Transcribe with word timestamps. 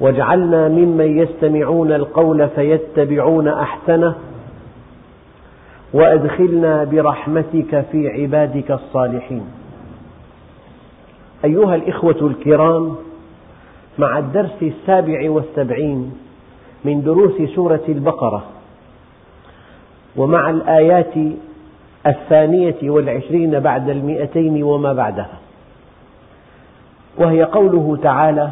واجعلنا 0.00 0.68
ممن 0.68 1.18
يستمعون 1.18 1.92
القول 1.92 2.48
فيتبعون 2.48 3.48
أحسنه 3.48 4.14
وأدخلنا 5.92 6.84
برحمتك 6.84 7.84
في 7.92 8.08
عبادك 8.08 8.70
الصالحين. 8.70 9.44
أيها 11.44 11.74
الإخوة 11.74 12.16
الكرام 12.20 12.96
مع 13.98 14.18
الدرس 14.18 14.62
السابع 14.62 15.30
والسبعين 15.30 16.12
من 16.84 17.02
دروس 17.02 17.50
سورة 17.54 17.82
البقرة 17.88 18.44
ومع 20.16 20.50
الآيات 20.50 21.14
الثانية 22.06 22.76
والعشرين 22.82 23.60
بعد 23.60 23.88
المئتين 23.88 24.62
وما 24.62 24.92
بعدها 24.92 25.38
وهي 27.18 27.42
قوله 27.42 27.98
تعالى 28.02 28.50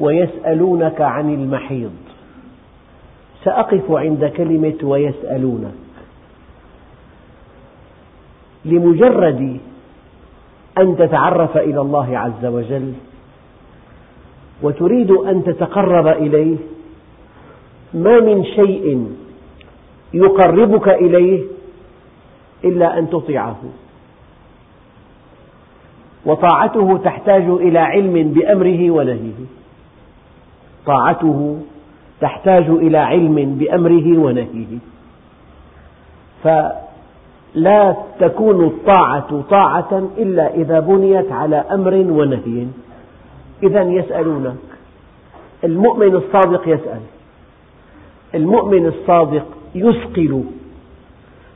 ويسألونك 0.00 1.00
عن 1.00 1.34
المحيض. 1.34 1.92
سأقف 3.44 3.90
عند 3.90 4.24
كلمة 4.24 4.78
ويسألونك. 4.82 5.74
لمجرد 8.64 9.60
أن 10.78 10.96
تتعرف 10.96 11.56
إلى 11.56 11.80
الله 11.80 12.18
عز 12.18 12.44
وجل 12.46 12.92
وتريد 14.62 15.10
أن 15.10 15.44
تتقرب 15.44 16.06
إليه 16.06 16.56
ما 17.94 18.20
من 18.20 18.44
شيء 18.44 19.12
يقربك 20.14 20.88
إليه 20.88 21.42
إلا 22.64 22.98
أن 22.98 23.10
تطيعه. 23.10 23.62
وطاعته 26.26 26.98
تحتاج 26.98 27.42
إلى 27.42 27.78
علم 27.78 28.32
بأمره 28.32 28.90
ونهيه. 28.90 29.57
طاعته 30.88 31.60
تحتاج 32.20 32.66
إلى 32.68 32.98
علم 32.98 33.58
بأمره 33.58 34.18
ونهيه. 34.18 34.78
فلا 36.42 37.96
تكون 38.20 38.64
الطاعة 38.64 39.42
طاعة 39.50 40.08
إلا 40.18 40.54
إذا 40.54 40.80
بنيت 40.80 41.32
على 41.32 41.56
أمر 41.56 41.94
ونهي. 41.94 42.66
إذا 43.62 43.82
يسألونك. 43.82 44.56
المؤمن 45.64 46.14
الصادق 46.14 46.68
يسأل. 46.68 47.00
المؤمن 48.34 48.86
الصادق 48.86 49.46
يثقل 49.74 50.44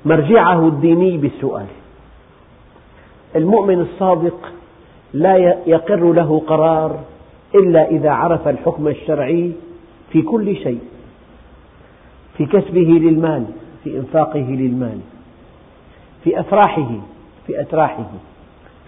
مرجعه 0.04 0.68
الديني 0.68 1.16
بالسؤال. 1.16 1.66
المؤمن 3.36 3.80
الصادق 3.80 4.38
لا 5.14 5.36
يقر 5.66 6.12
له 6.12 6.42
قرار 6.46 6.98
إلا 7.54 7.90
إذا 7.90 8.10
عرف 8.10 8.48
الحكم 8.48 8.88
الشرعي 8.88 9.52
في 10.12 10.22
كل 10.22 10.56
شيء 10.56 10.80
في 12.36 12.46
كسبه 12.46 12.80
للمال 12.80 13.46
في 13.84 13.96
إنفاقه 13.96 14.40
للمال 14.50 14.98
في 16.24 16.40
أفراحه 16.40 16.90
في 17.46 17.60
أتراحه 17.60 18.10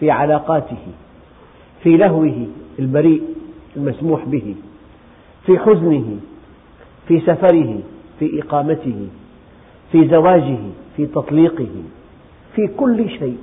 في 0.01 0.11
علاقاته 0.11 0.87
في 1.83 1.97
لهوه 1.97 2.47
البريء 2.79 3.23
المسموح 3.77 4.25
به 4.25 4.55
في 5.47 5.59
حزنه 5.59 6.17
في 7.09 7.21
سفره 7.21 7.79
في 8.19 8.43
إقامته 8.43 9.09
في 9.93 10.09
زواجه 10.09 10.59
في 10.97 11.07
تطليقه 11.07 11.69
في 12.55 12.67
كل 12.67 13.11
شيء. 13.11 13.39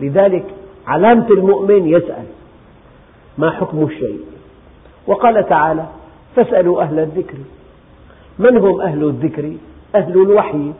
لذلك 0.00 0.44
علامة 0.86 1.26
المؤمن 1.30 1.88
يسأل 1.88 2.24
ما 3.38 3.50
حكم 3.50 3.84
الشيء؟ 3.84 4.20
وقال 5.06 5.48
تعالى 5.48 5.86
فاسألوا 6.36 6.82
أهل 6.82 6.98
الذكر. 6.98 7.38
من 8.38 8.56
هم 8.56 8.80
أهل 8.80 9.04
الذكر؟ 9.04 9.52
أهل 9.94 10.12
الوحي. 10.12 10.72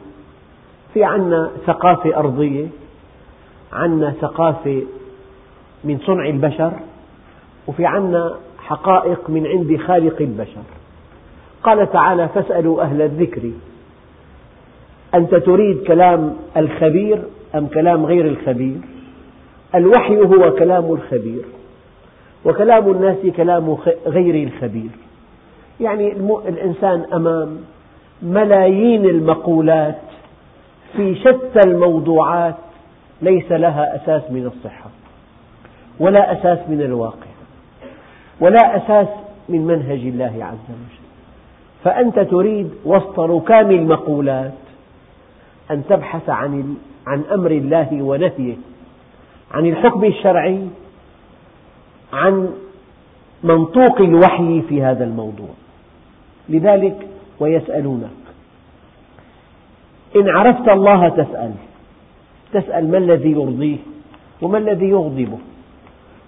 في 0.93 1.03
عنا 1.03 1.51
ثقافة 1.65 2.17
أرضية 2.17 2.67
عنا 3.73 4.13
ثقافة 4.21 4.81
من 5.83 5.99
صنع 6.05 6.25
البشر 6.29 6.73
وفي 7.67 7.85
عنا 7.85 8.35
حقائق 8.59 9.29
من 9.29 9.47
عند 9.47 9.77
خالق 9.77 10.21
البشر. 10.21 10.63
قال 11.63 11.91
تعالى 11.91 12.27
فاسألوا 12.27 12.81
أهل 12.81 13.01
الذكر. 13.01 13.51
أنت 15.15 15.35
تريد 15.35 15.83
كلام 15.83 16.37
الخبير 16.57 17.23
أم 17.55 17.67
كلام 17.67 18.05
غير 18.05 18.27
الخبير؟ 18.27 18.77
الوحي 19.75 20.17
هو 20.17 20.51
كلام 20.51 20.91
الخبير. 20.91 21.45
وكلام 22.45 22.91
الناس 22.91 23.17
كلام 23.37 23.77
غير 24.05 24.47
الخبير. 24.47 24.89
يعني 25.79 26.11
الإنسان 26.47 27.05
أمام 27.13 27.57
ملايين 28.21 29.05
المقولات 29.05 30.01
في 30.95 31.15
شتى 31.15 31.59
الموضوعات 31.65 32.55
ليس 33.21 33.51
لها 33.51 33.95
أساس 33.95 34.31
من 34.31 34.45
الصحة 34.45 34.89
ولا 35.99 36.31
أساس 36.31 36.69
من 36.69 36.81
الواقع 36.81 37.31
ولا 38.39 38.77
أساس 38.77 39.07
من 39.49 39.65
منهج 39.65 39.99
الله 39.99 40.45
عز 40.45 40.69
وجل. 40.69 41.01
فأنت 41.83 42.19
تريد 42.19 42.69
وسط 42.85 43.19
ركام 43.19 43.71
المقولات 43.71 44.53
أن 45.71 45.83
تبحث 45.89 46.29
عن 46.29 46.75
عن 47.07 47.23
أمر 47.33 47.51
الله 47.51 48.01
ونهيه 48.01 48.55
عن 49.51 49.65
الحكم 49.65 50.03
الشرعي 50.03 50.67
عن 52.13 52.49
منطوق 53.43 54.01
الوحي 54.01 54.61
في 54.61 54.83
هذا 54.83 55.03
الموضوع. 55.03 55.49
لذلك 56.49 57.07
ويسألونك 57.39 58.09
إن 60.15 60.29
عرفت 60.29 60.69
الله 60.69 61.09
تسأل 61.09 61.51
تسأل 62.53 62.91
ما 62.91 62.97
الذي 62.97 63.31
يرضيه 63.31 63.77
وما 64.41 64.57
الذي 64.57 64.89
يغضبه 64.89 65.37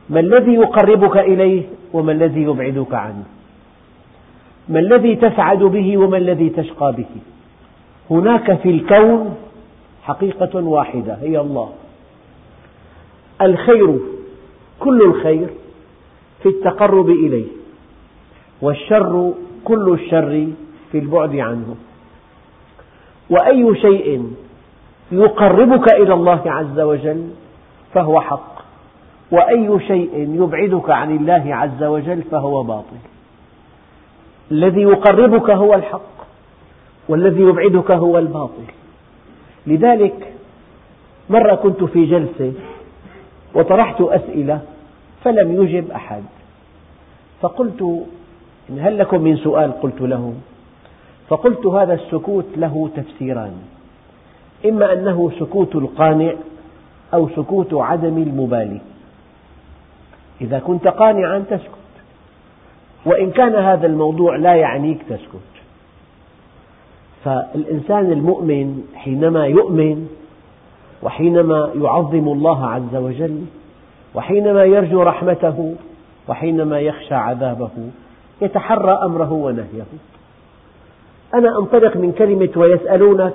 ما 0.10 0.20
الذي 0.20 0.54
يقربك 0.54 1.18
إليه 1.18 1.64
وما 1.94 2.12
الذي 2.12 2.42
يبعدك 2.42 2.94
عنه 2.94 3.24
ما 4.70 4.80
الذي 4.80 5.16
تسعد 5.16 5.60
به 5.60 5.98
وما 5.98 6.18
الذي 6.18 6.50
تشقى 6.50 6.94
به. 6.94 7.06
هناك 8.10 8.54
في 8.60 8.70
الكون 8.70 9.36
حقيقة 10.04 10.60
واحدة 10.60 11.18
هي 11.22 11.40
الله. 11.40 11.70
الخير 13.42 14.00
كل 14.80 15.02
الخير 15.02 15.48
في 16.44 16.50
التقرب 16.50 17.10
إليه. 17.10 17.48
والشر 18.62 19.34
كل 19.64 19.94
الشر 19.94 20.48
في 20.92 21.00
البعد 21.00 21.36
عنه. 21.36 21.76
وأي 23.30 23.76
شيء 23.76 24.34
يقربك 25.12 25.94
إلى 25.94 26.14
الله 26.14 26.42
عز 26.46 26.80
وجل 26.80 27.30
فهو 27.94 28.22
حق. 28.22 28.54
وأي 29.32 29.80
شيء 29.88 30.30
يبعدك 30.44 30.90
عن 30.90 31.16
الله 31.16 31.56
عز 31.56 31.84
وجل 31.84 32.22
فهو 32.22 32.64
باطل. 32.64 32.98
الذي 34.52 34.82
يقربك 34.82 35.50
هو 35.50 35.74
الحق 35.74 36.14
والذي 37.10 37.42
يبعدك 37.42 37.92
هو 37.92 38.18
الباطل. 38.18 38.64
لذلك 39.68 40.34
مرة 41.30 41.56
كنت 41.56 41.84
في 41.84 42.06
جلسة 42.06 42.54
وطرحت 43.56 44.02
أسئلة 44.02 44.62
فلم 45.24 45.64
يجب 45.64 45.92
أحد. 45.92 46.24
فقلت 47.42 48.06
هل 48.78 48.98
لكم 48.98 49.22
من 49.22 49.38
سؤال؟ 49.38 49.82
قلت 49.82 50.02
له. 50.02 50.34
فقلت 51.28 51.66
هذا 51.66 51.94
السكوت 51.94 52.46
له 52.56 52.90
تفسيران. 52.96 53.54
إما 54.66 54.94
أنه 54.94 55.32
سكوت 55.40 55.76
القانع 55.76 56.34
أو 57.14 57.30
سكوت 57.30 57.74
عدم 57.74 58.18
المبالي. 58.18 58.82
إذا 60.42 60.60
كنت 60.60 60.88
قانعا 60.88 61.40
تسكت. 61.50 61.84
وإن 63.06 63.32
كان 63.32 63.56
هذا 63.56 63.88
الموضوع 63.88 64.36
لا 64.36 64.56
يعنيك 64.56 65.04
تسكت. 65.10 65.54
فالإنسان 67.24 68.12
المؤمن 68.12 68.84
حينما 68.96 69.46
يؤمن 69.46 70.08
وحينما 71.04 71.72
يعظم 71.76 72.28
الله 72.28 72.70
عز 72.70 72.96
وجل 72.96 73.46
وحينما 74.16 74.64
يرجو 74.64 75.02
رحمته 75.02 75.76
وحينما 76.28 76.80
يخشى 76.80 77.16
عذابه 77.16 77.70
يتحرى 78.42 79.00
أمره 79.04 79.34
ونهيه. 79.34 79.86
أنا 81.34 81.60
أنطلق 81.60 81.98
من 81.98 82.12
كلمة 82.12 82.50
ويسألونك 82.56 83.34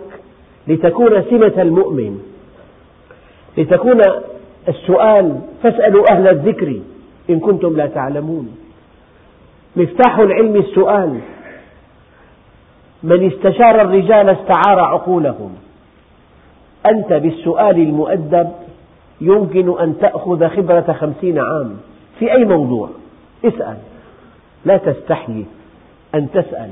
لتكون 0.69 1.23
سمة 1.23 1.63
المؤمن. 1.63 2.21
لتكون 3.59 4.01
السؤال 4.69 5.41
فاسألوا 5.63 6.05
أهل 6.13 6.29
الذكر 6.29 6.81
إن 7.31 7.41
كنتم 7.41 7.77
لا 7.77 7.87
تعلمون. 7.87 8.57
مفتاح 9.77 10.19
العلم 10.19 10.57
السؤال 10.57 11.21
من 13.03 13.27
استشار 13.33 13.81
الرجال 13.81 14.29
استعار 14.29 14.81
عقولهم. 14.81 15.55
أنت 16.87 17.13
بالسؤال 17.13 17.77
المؤدب 17.77 18.49
يمكن 19.21 19.79
أن 19.81 19.99
تأخذ 19.99 20.49
خبرة 20.49 20.97
خمسين 21.01 21.39
عام 21.39 21.77
في 22.19 22.33
أي 22.33 22.45
موضوع. 22.45 22.89
اسأل. 23.45 23.77
لا 24.65 24.77
تستحي 24.77 25.45
أن 26.15 26.31
تسأل. 26.31 26.71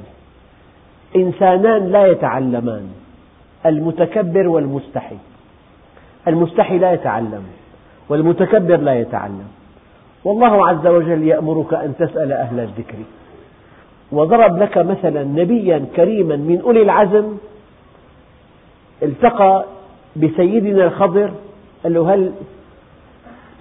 إنسانان 1.16 1.92
لا 1.92 2.06
يتعلمان. 2.06 2.88
المتكبر 3.66 4.48
والمستحي. 4.48 5.16
المستحي 6.28 6.78
لا 6.78 6.92
يتعلم. 6.92 7.42
والمتكبر 8.08 8.76
لا 8.76 9.00
يتعلم. 9.00 9.48
والله 10.24 10.68
عز 10.68 10.86
وجل 10.86 11.22
يأمرك 11.22 11.74
أن 11.74 11.94
تسأل 11.98 12.32
أهل 12.32 12.60
الذكر. 12.60 12.98
وضرب 14.12 14.62
لك 14.62 14.78
مثلا 14.78 15.24
نبيا 15.24 15.86
كريما 15.96 16.36
من 16.36 16.60
أولي 16.60 16.82
العزم 16.82 17.36
التقى 19.02 19.64
بسيدنا 20.16 20.84
الخضر 20.84 21.30
قال 21.84 21.94
له 21.94 22.14
هل 22.14 22.32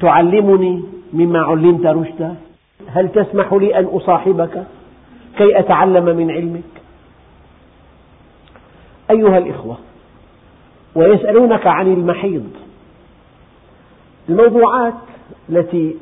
تعلمني 0.02 0.84
مما 1.14 1.40
علمت 1.40 1.86
رشدا؟ 1.86 2.36
هل 2.88 3.10
تسمح 3.10 3.54
لي 3.54 3.80
أن 3.80 3.86
أصاحبك 3.86 4.64
كي 5.38 5.60
أتعلم 5.60 6.06
من 6.06 6.32
علمك؟ 6.32 6.64
أيها 9.12 9.38
الإخوة 9.38 9.78
ويسألونك 10.96 11.68
عن 11.68 11.94
المحيض. 11.94 12.50
الموضوعات 14.30 14.94
التي 15.50 15.96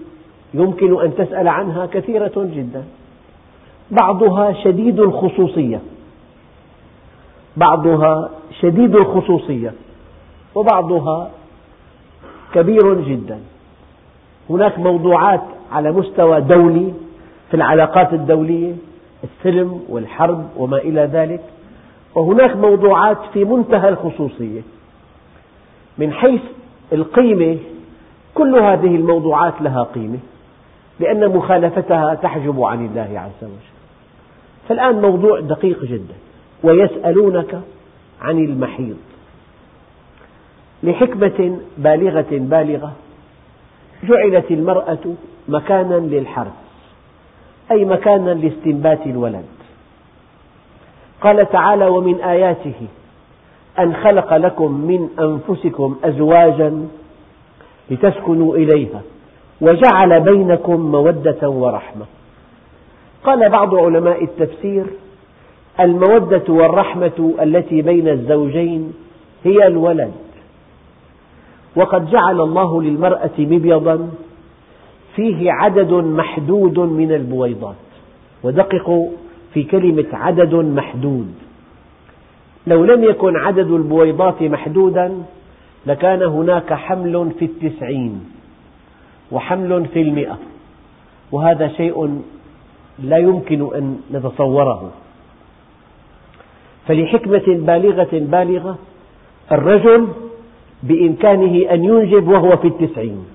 يمكن 0.54 1.01
أن 1.01 1.15
تسأل 1.15 1.48
عنها 1.48 1.86
كثيرة 1.86 2.31
جدا. 2.36 2.83
بعضها 3.92 4.54
شديد 4.63 5.00
الخصوصية. 5.00 5.81
بعضها 7.57 8.30
شديد 8.62 8.95
الخصوصية. 8.95 9.74
وبعضها 10.56 11.31
كبير 12.53 13.01
جدا. 13.01 13.39
هناك 14.50 14.79
موضوعات 14.79 15.44
على 15.71 15.91
مستوى 15.91 16.41
دولي 16.41 16.94
في 17.50 17.53
العلاقات 17.53 18.13
الدولية 18.13 18.73
السلم 19.23 19.83
والحرب 19.89 20.50
وما 20.57 20.77
إلى 20.77 21.01
ذلك. 21.01 21.41
وهناك 22.15 22.55
موضوعات 22.55 23.17
في 23.33 23.44
منتهى 23.44 23.89
الخصوصية. 23.89 24.61
من 25.97 26.13
حيث 26.13 26.41
القيمة 26.94 27.57
كل 28.33 28.55
هذه 28.55 28.95
الموضوعات 28.95 29.61
لها 29.61 29.83
قيمة 29.83 30.19
لأن 31.00 31.29
مخالفتها 31.29 32.15
تحجب 32.15 32.61
عن 32.61 32.85
الله 32.85 33.19
عز 33.19 33.44
وجل. 33.44 33.73
فالآن 34.69 35.01
موضوع 35.01 35.39
دقيق 35.39 35.85
جدا. 35.85 36.13
ويسألونك 36.63 37.61
عن 38.21 38.39
المحيض 38.39 38.97
لحكمة 40.83 41.59
بالغة 41.77 42.25
بالغة 42.31 42.91
جعلت 44.03 44.51
المرأة 44.51 45.15
مكانا 45.47 45.95
للحرث 45.95 46.53
أي 47.71 47.85
مكانا 47.85 48.31
لاستنبات 48.31 49.06
الولد. 49.06 49.45
قال 51.21 51.50
تعالى 51.50 51.88
ومن 51.88 52.21
آياته 52.21 52.88
أن 53.80 53.95
خلق 53.95 54.33
لكم 54.33 54.71
من 54.71 55.09
أنفسكم 55.19 55.97
أزواجا 56.03 56.88
لتسكنوا 57.89 58.56
إليها 58.56 59.01
وجعل 59.62 60.21
بينكم 60.21 60.91
مودة 60.91 61.50
ورحمة. 61.50 62.06
قال 63.24 63.50
بعض 63.50 63.75
علماء 63.75 64.24
التفسير 64.24 64.86
المودة 65.79 66.53
والرحمة 66.53 67.33
التي 67.41 67.81
بين 67.81 68.07
الزوجين 68.07 68.94
هي 69.44 69.68
الولد. 69.68 70.13
وقد 71.75 72.12
جعل 72.12 72.42
الله 72.42 72.81
للمرأة 72.81 73.31
مبيضا 73.40 74.10
فيه 75.16 75.52
عدد 75.52 75.94
محدود 75.94 76.80
من 76.80 77.12
البويضات. 77.12 77.75
ودققوا 78.44 79.10
في 79.54 79.64
كلمة 79.64 80.06
عدد 80.14 80.54
محدود. 80.56 81.34
لو 82.68 82.86
لم 82.86 83.04
يكن 83.04 83.36
عدد 83.38 83.72
البويضات 83.72 84.42
محدودا 84.42 85.24
لكان 85.86 86.24
هناك 86.24 86.74
حمل 86.74 87.31
في 87.40 87.46
التسعين 87.46 88.25
وحمل 89.31 89.86
في 89.86 90.02
المئة. 90.02 90.38
وهذا 91.31 91.68
شيء 91.68 92.22
لا 93.00 93.18
يمكن 93.18 93.75
أن 93.75 93.98
نتصوره. 94.12 94.92
فلحكمة 96.88 97.44
بالغة 97.48 98.10
بالغة 98.14 98.78
الرجل 99.52 100.08
بإمكانه 100.83 101.74
أن 101.74 101.83
ينجب 101.83 102.27
وهو 102.27 102.57
في 102.57 102.68
التسعين. 102.68 103.25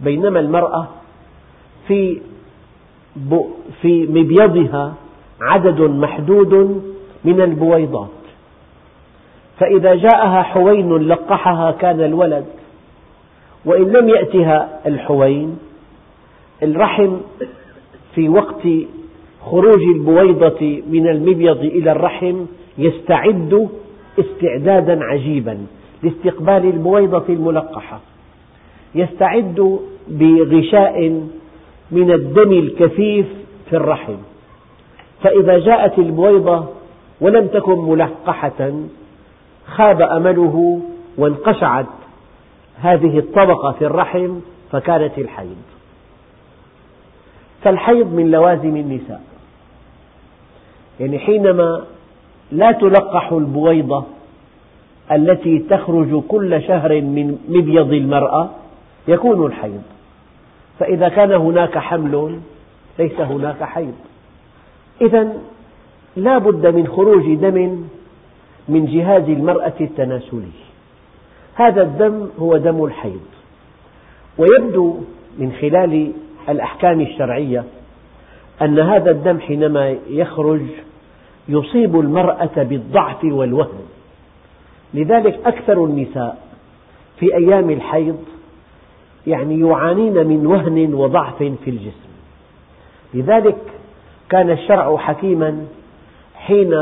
بينما 0.00 0.40
المرأة 0.40 0.88
في 1.88 2.20
في 3.82 4.06
مبيضها 4.06 4.94
عدد 5.40 5.80
محدود 5.80 6.82
من 7.24 7.40
البويضات. 7.40 8.08
فإذا 9.58 9.94
جاءها 9.94 10.42
حوين 10.42 10.96
لقحها 10.96 11.70
كان 11.70 12.00
الولد 12.00 12.44
وإن 13.64 13.92
لم 13.92 14.08
يأتها 14.08 14.80
الحوين 14.86 15.58
الرحم 16.62 17.16
في 18.14 18.28
وقت 18.28 18.62
خروج 19.44 19.82
البويضة 19.82 20.82
من 20.90 21.08
المبيض 21.08 21.58
إلى 21.58 21.92
الرحم 21.92 22.44
يستعد 22.78 23.68
استعدادا 24.18 25.04
عجيبا. 25.04 25.66
لاستقبال 26.02 26.64
البويضة 26.64 27.24
الملقحة. 27.28 28.00
يستعد 28.94 29.80
بغشاء 30.08 31.22
من 31.90 32.12
الدم 32.12 32.52
الكثيف 32.52 33.26
في 33.70 33.76
الرحم. 33.76 34.16
فإذا 35.22 35.58
جاءت 35.58 35.98
البويضة 35.98 36.66
ولم 37.20 37.46
تكن 37.46 37.78
ملقحة 37.78 38.72
خاب 39.66 40.02
أمله 40.02 40.80
وانقشعت 41.18 41.86
هذه 42.80 43.18
الطبقة 43.18 43.72
في 43.72 43.86
الرحم 43.86 44.40
فكانت 44.72 45.18
الحيض. 45.18 45.56
فالحيض 47.64 48.14
من 48.14 48.30
لوازم 48.30 48.76
النساء. 48.76 49.22
يعني 51.00 51.18
حينما 51.18 51.84
لا 52.52 52.72
تلقح 52.72 53.32
البويضة 53.32 54.04
التي 55.12 55.58
تخرج 55.58 56.22
كل 56.28 56.62
شهر 56.62 57.00
من 57.00 57.38
مبيض 57.48 57.92
المرأة 57.92 58.50
يكون 59.08 59.46
الحيض. 59.46 59.82
فإذا 60.78 61.08
كان 61.08 61.32
هناك 61.32 61.78
حمل 61.78 62.38
ليس 62.98 63.20
هناك 63.20 63.62
حيض. 63.62 63.94
إذا 65.00 65.32
لا 66.16 66.38
بد 66.38 66.66
من 66.66 66.86
خروج 66.86 67.34
دم 67.34 67.84
من 68.68 68.86
جهاز 68.86 69.28
المرأة 69.28 69.72
التناسلي. 69.80 70.52
هذا 71.54 71.82
الدم 71.82 72.28
هو 72.38 72.56
دم 72.56 72.84
الحيض. 72.84 73.26
ويبدو 74.38 74.96
من 75.38 75.52
خلال 75.60 76.12
الأحكام 76.48 77.00
الشرعية 77.00 77.64
أن 78.62 78.78
هذا 78.78 79.10
الدم 79.10 79.40
حينما 79.40 79.96
يخرج 80.08 80.62
يصيب 81.48 82.00
المرأة 82.00 82.62
بالضعف 82.62 83.24
والوهن. 83.24 83.82
لذلك 84.94 85.40
أكثر 85.46 85.84
النساء 85.84 86.36
في 87.18 87.36
أيام 87.36 87.70
الحيض 87.70 88.18
يعني 89.26 89.60
يعانين 89.60 90.26
من 90.26 90.46
وهن 90.46 90.94
وضعف 90.94 91.36
في 91.36 91.70
الجسم. 91.70 92.12
لذلك 93.14 93.56
كان 94.28 94.50
الشرع 94.50 94.96
حكيما 94.96 95.66
حين 96.34 96.74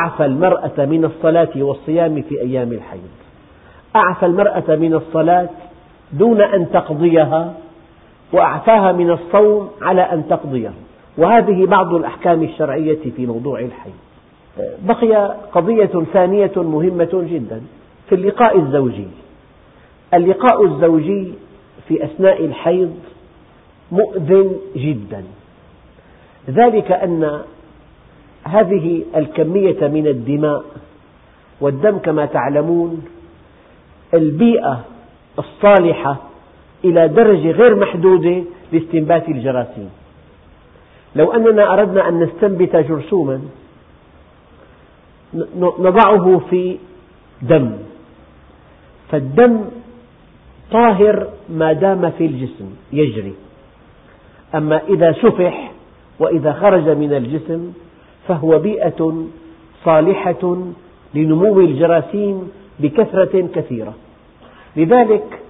أعفى 0.00 0.24
المرأة 0.24 0.84
من 0.84 1.04
الصلاة 1.04 1.50
والصيام 1.56 2.22
في 2.22 2.40
أيام 2.40 2.72
الحيض. 2.72 3.08
أعفى 3.96 4.26
المرأة 4.26 4.76
من 4.76 4.94
الصلاة 4.94 5.48
دون 6.12 6.40
أن 6.40 6.70
تقضيها 6.70 7.54
وأعفاها 8.32 8.92
من 8.92 9.10
الصوم 9.10 9.70
على 9.82 10.02
أن 10.02 10.28
تقضيه 10.28 10.72
وهذه 11.18 11.66
بعض 11.66 11.94
الأحكام 11.94 12.42
الشرعية 12.42 13.10
في 13.16 13.26
موضوع 13.26 13.60
الحيض. 13.60 14.07
بقي 14.82 15.34
قضية 15.52 16.04
ثانية 16.12 16.52
مهمة 16.56 17.26
جدا 17.30 17.62
في 18.08 18.14
اللقاء 18.14 18.58
الزوجي. 18.58 19.06
اللقاء 20.14 20.64
الزوجي 20.64 21.32
في 21.88 22.04
أثناء 22.04 22.44
الحيض 22.44 22.94
مؤذن 23.92 24.56
جدا. 24.76 25.24
ذلك 26.50 26.92
أن 26.92 27.40
هذه 28.44 29.02
الكمية 29.16 29.86
من 29.88 30.06
الدماء 30.06 30.64
والدم 31.60 31.98
كما 31.98 32.26
تعلمون 32.26 33.04
البيئة 34.14 34.84
الصالحة 35.38 36.16
إلى 36.84 37.08
درجة 37.08 37.50
غير 37.50 37.74
محدودة 37.76 38.42
لاستنبات 38.72 39.28
الجراثيم. 39.28 39.90
لو 41.16 41.32
أننا 41.32 41.72
أردنا 41.72 42.08
أن 42.08 42.20
نستنبت 42.20 42.76
جرثوما 42.76 43.40
نضعه 45.58 46.40
في 46.50 46.76
دم. 47.42 47.72
فالدم 49.10 49.64
طاهر 50.70 51.28
ما 51.48 51.72
دام 51.72 52.10
في 52.10 52.26
الجسم 52.26 52.70
يجري. 52.92 53.34
أما 54.54 54.80
إذا 54.88 55.12
سفح 55.12 55.72
وإذا 56.18 56.52
خرج 56.52 56.88
من 56.88 57.12
الجسم 57.12 57.72
فهو 58.28 58.58
بيئة 58.58 59.26
صالحة 59.84 60.56
لنمو 61.14 61.60
الجراثيم 61.60 62.50
بكثرة 62.80 63.48
كثيرة. 63.54 63.94
لذلك 64.76 65.40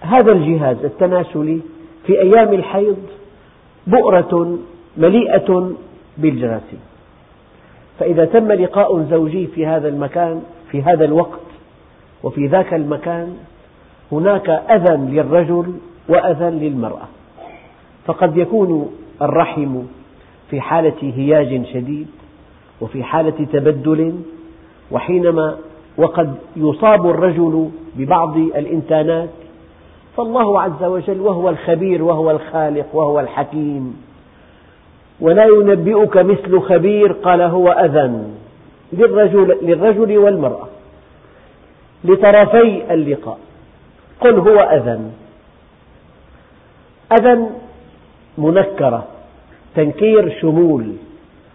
هذا 0.00 0.32
الجهاز 0.32 0.84
التناسلي 0.84 1.60
في 2.06 2.20
أيام 2.20 2.52
الحيض 2.54 2.96
بؤرة 3.86 4.58
مليئة 4.96 5.70
بالجراثيم. 6.18 6.80
فإذا 7.98 8.24
تم 8.24 8.52
لقاء 8.52 9.02
زوجي 9.02 9.46
في 9.46 9.66
هذا 9.66 9.88
المكان 9.88 10.42
في 10.70 10.82
هذا 10.82 11.04
الوقت 11.04 11.40
وفي 12.22 12.46
ذاك 12.46 12.74
المكان 12.74 13.36
هناك 14.12 14.48
أذى 14.48 14.96
للرجل 14.96 15.74
وأذى 16.08 16.50
للمرأة. 16.50 17.08
فقد 18.06 18.36
يكون 18.36 18.90
الرحم 19.22 19.82
في 20.50 20.60
حالة 20.60 21.12
هياج 21.16 21.66
شديد 21.72 22.06
وفي 22.80 23.04
حالة 23.04 23.46
تبدل 23.52 24.20
وحينما 24.90 25.56
وقد 25.96 26.34
يصاب 26.56 27.06
الرجل 27.06 27.70
ببعض 27.96 28.36
الإنتانات 28.36 29.30
فالله 30.16 30.60
عز 30.60 30.84
وجل 30.84 31.20
وهو 31.20 31.48
الخبير 31.48 32.02
وهو 32.02 32.30
الخالق 32.30 32.86
وهو 32.94 33.20
الحكيم. 33.20 34.05
ولا 35.20 35.44
ينبئك 35.44 36.16
مثل 36.16 36.60
خبير 36.60 37.12
قال 37.12 37.42
هو 37.42 37.68
أذى 37.68 38.22
للرجل, 38.92 39.58
للرجل 39.62 40.18
والمرأة 40.18 40.68
لطرفي 42.04 42.94
اللقاء 42.94 43.38
قل 44.20 44.38
هو 44.38 44.60
أذى 44.60 45.00
أذى 47.12 47.46
منكرة 48.38 49.06
تنكير 49.74 50.38
شمول 50.40 50.92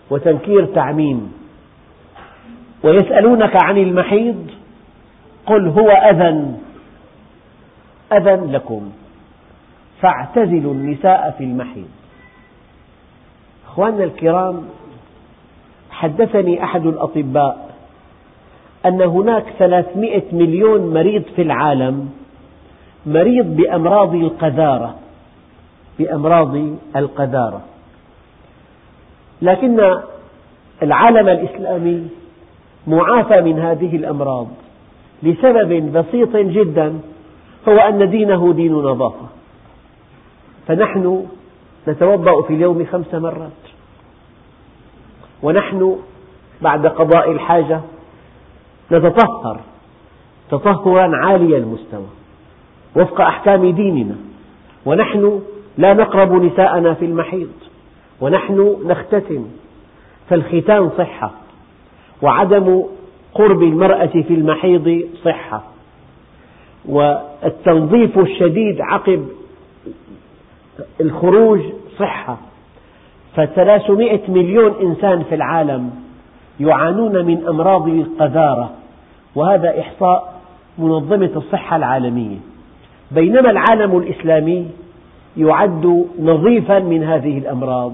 وتنكير 0.10 0.66
تعميم 0.66 1.34
ويسألونك 2.84 3.64
عن 3.64 3.78
المحيض 3.78 4.48
قل 5.46 5.68
هو 5.68 5.90
أذى 5.90 6.52
أذى 8.14 8.52
لكم 8.52 8.92
فاعتزلوا 10.02 10.74
النساء 10.74 11.36
في 11.38 11.44
المحيض 11.44 12.01
أخواننا 13.72 14.04
الكرام 14.04 14.64
حدثني 15.92 16.64
أحد 16.64 16.86
الأطباء 16.86 17.76
أن 18.86 19.02
هناك 19.02 19.46
ثلاثمئة 19.60 20.24
مليون 20.32 20.94
مريض 20.94 21.24
في 21.36 21.42
العالم 21.42 22.10
مريض 23.06 23.46
بأمراض 23.46 24.16
القذارة 24.16 24.96
بأمراض 26.00 26.58
القذارة. 26.96 27.62
لكن 29.42 29.98
العالم 30.84 31.30
الإسلامي 31.30 32.08
معافى 32.88 33.42
من 33.42 33.60
هذه 33.60 33.96
الأمراض 33.96 34.48
لسبب 35.24 35.98
بسيط 35.98 36.36
جدا 36.36 37.00
هو 37.70 37.78
أن 37.78 38.10
دينه 38.10 38.54
دين 38.54 38.74
نظافة. 38.74 39.26
فنحن 40.68 41.26
نتوضأ 41.88 42.42
في 42.42 42.54
اليوم 42.54 42.86
خمس 42.92 43.14
مرات. 43.14 43.52
ونحن 45.44 45.96
بعد 46.62 46.88
قضاء 46.88 47.32
الحاجة 47.32 47.82
نتطهر. 48.92 49.60
تطهرا 50.52 51.18
عالي 51.18 51.58
المستوى. 51.58 52.08
وفق 52.96 53.22
أحكام 53.22 53.72
ديننا. 53.72 54.16
ونحن 54.86 55.42
لا 55.78 55.94
نقرب 55.94 56.44
نساءنا 56.44 56.94
في 56.94 57.06
المحيض 57.06 57.52
ونحن 58.22 58.78
نختتن 58.86 59.46
فالختان 60.30 60.90
صحة. 60.98 61.32
وعدم 62.22 62.84
قرب 63.34 63.64
المرأة 63.64 64.06
في 64.06 64.34
المحيض 64.34 65.10
صحة. 65.26 65.64
والتنظيف 66.86 68.20
الشديد 68.20 68.82
عقب 68.82 69.28
الخروج 71.02 71.62
صحة. 72.00 72.38
فثلاثمئة 73.36 74.32
مليون 74.32 74.74
إنسان 74.82 75.24
في 75.24 75.36
العالم 75.36 75.92
يعانون 76.60 77.26
من 77.26 77.48
أمراض 77.48 77.88
القذارة 77.88 78.72
وهذا 79.36 79.80
إحصاء 79.80 80.42
منظمة 80.78 81.32
الصحة 81.36 81.76
العالمية. 81.76 82.38
بينما 83.12 83.50
العالم 83.50 83.98
الإسلامي 83.98 84.68
يعد 85.38 86.06
نظيفا 86.20 86.80
من 86.80 87.04
هذه 87.04 87.38
الأمراض 87.38 87.94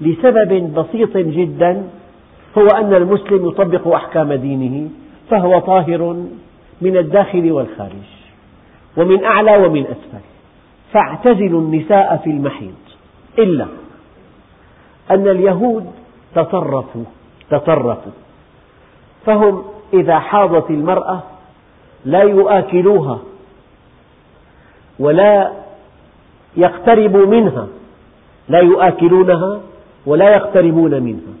لسبب 0.00 0.74
بسيط 0.74 1.16
جدا 1.16 1.82
هو 2.58 2.66
أن 2.66 2.94
المسلم 2.94 3.48
يطبق 3.48 3.94
أحكام 3.94 4.32
دينه 4.32 4.88
فهو 5.30 5.58
طاهر 5.58 6.16
من 6.82 6.96
الداخل 6.96 7.52
والخارج 7.52 8.06
ومن 8.96 9.24
أعلى 9.24 9.56
ومن 9.56 9.82
أسفل. 9.82 10.33
فاعتزلوا 10.94 11.60
النساء 11.60 12.16
في 12.24 12.30
المحيض. 12.30 12.74
إلا 13.38 13.66
أن 15.10 15.28
اليهود 15.28 15.86
تطرفوا 16.34 17.04
تطرفوا. 17.50 18.12
فهم 19.26 19.62
إذا 19.94 20.18
حاضت 20.18 20.70
المرأة 20.70 21.22
لا 22.04 22.22
يؤكلوها 22.22 23.18
ولا 24.98 25.52
يقتربوا 26.56 27.26
منها 27.26 27.66
لا 28.48 28.58
يؤكلونها 28.58 29.60
ولا 30.06 30.34
يقتربون 30.34 31.02
منها 31.02 31.34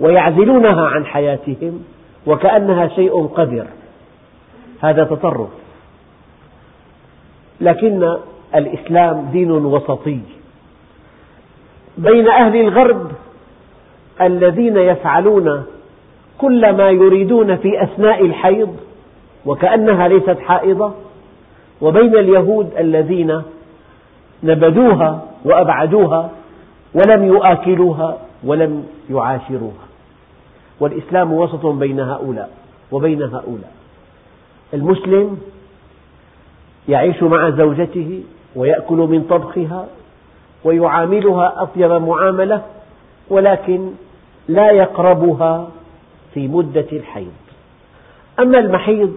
ويعزلونها 0.00 0.86
عن 0.86 1.06
حياتهم 1.06 1.84
وكأنها 2.26 2.88
شيء 2.88 3.26
قذر. 3.26 3.66
هذا 4.80 5.04
تطرف. 5.04 5.48
لكن 7.60 8.18
الإسلام 8.54 9.28
دين 9.32 9.50
وسطي. 9.50 10.20
بين 11.98 12.28
أهل 12.28 12.56
الغرب 12.56 13.10
الذين 14.20 14.76
يفعلون 14.76 15.64
كل 16.38 16.72
ما 16.76 16.90
يريدون 16.90 17.56
في 17.56 17.82
أثناء 17.82 18.26
الحيض 18.26 18.76
وكأنها 19.46 20.08
ليست 20.08 20.38
حائضة 20.38 20.92
وبين 21.80 22.16
اليهود 22.16 22.70
الذين 22.78 23.42
نبذوها 24.42 25.24
وأبعدوها 25.44 26.30
ولم 26.94 27.24
يؤكلوها 27.24 28.18
ولم 28.44 28.86
يعاشروها. 29.10 29.88
والإسلام 30.80 31.32
وسط 31.32 31.66
بين 31.66 32.00
هؤلاء 32.00 32.50
وبين 32.92 33.22
هؤلاء. 33.22 33.72
المسلم 34.74 35.38
يعيش 36.88 37.22
مع 37.22 37.50
زوجته 37.50 38.22
ويأكل 38.56 38.96
من 38.96 39.22
طبخها 39.30 39.86
ويعاملها 40.64 41.62
أطيب 41.62 41.92
معاملة 41.92 42.62
ولكن 43.30 43.90
لا 44.48 44.70
يقربها 44.70 45.68
في 46.34 46.48
مدة 46.48 46.86
الحيض. 46.92 47.32
أما 48.38 48.58
المحيض 48.58 49.16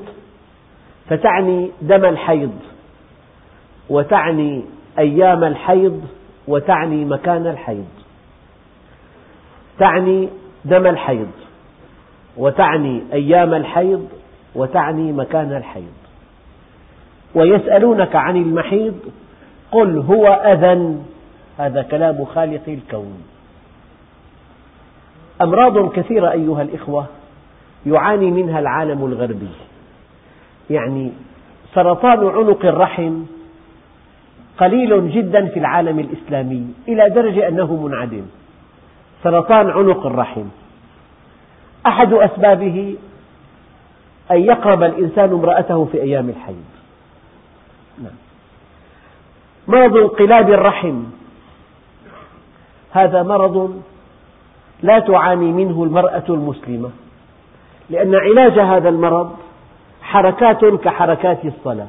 فتعني 1.10 1.72
دم 1.82 2.06
الحيض 2.06 2.52
وتعني 3.90 4.64
أيام 5.00 5.44
الحيض 5.44 6.02
وتعني 6.48 7.06
مكان 7.06 7.48
الحيض. 7.48 7.88
تعني 9.80 10.30
دم 10.66 10.88
الحيض 10.88 11.32
وتعني 12.38 13.02
أيام 13.14 13.54
الحيض 13.54 14.10
وتعني 14.56 15.12
مكان 15.12 15.54
الحيض. 15.54 16.01
ويسألونك 17.36 18.16
عن 18.16 18.38
المحيض 18.38 19.00
قل 19.72 19.98
هو 19.98 20.28
أذى. 20.28 20.96
هذا 21.58 21.82
كلام 21.82 22.26
خالق 22.26 22.62
الكون. 22.68 23.24
أمراض 25.42 25.92
كثيرة 25.92 26.32
أيها 26.32 26.62
الإخوة 26.62 27.06
يعاني 27.86 28.32
منها 28.32 28.60
العالم 28.60 29.06
الغربي. 29.06 29.50
يعني 30.70 31.12
سرطان 31.74 32.28
عنق 32.28 32.66
الرحم 32.66 33.24
قليل 34.58 35.12
جدا 35.12 35.46
في 35.48 35.60
العالم 35.60 36.00
الإسلامي 36.00 36.68
إلى 36.88 37.10
درجة 37.10 37.48
أنه 37.48 37.76
منعدم. 37.76 38.26
سرطان 39.24 39.70
عنق 39.70 40.06
الرحم. 40.06 40.46
أحد 41.88 42.14
أسبابه 42.14 42.96
أن 44.32 44.40
يقرب 44.40 44.84
الإنسان 44.84 45.30
امرأته 45.30 45.86
في 45.86 46.02
أيام 46.02 46.30
الحيض. 46.30 46.81
مرض 49.68 49.98
انقلاب 49.98 50.50
الرحم. 50.50 51.04
هذا 52.92 53.24
مرض 53.24 53.82
لا 54.84 55.00
تعاني 55.00 55.52
منه 55.52 55.84
المرأة 55.84 56.24
المسلمة 56.30 56.90
لأن 57.90 58.16
علاج 58.16 58.60
هذا 58.60 58.90
المرض 58.90 59.36
حركات 60.02 60.66
كحركات 60.66 61.46
الصلاة. 61.46 61.88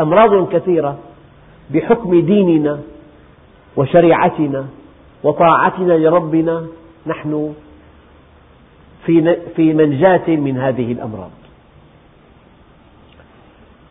أمراض 0.00 0.48
كثيرة 0.48 0.98
بحكم 1.70 2.20
ديننا 2.20 2.80
وشريعتنا 3.76 4.66
وطاعتنا 5.22 5.92
لربنا 5.92 6.66
نحن 7.06 7.54
في 9.56 9.72
منجاة 9.72 10.28
من 10.28 10.58
هذه 10.58 10.92
الأمراض. 10.92 11.30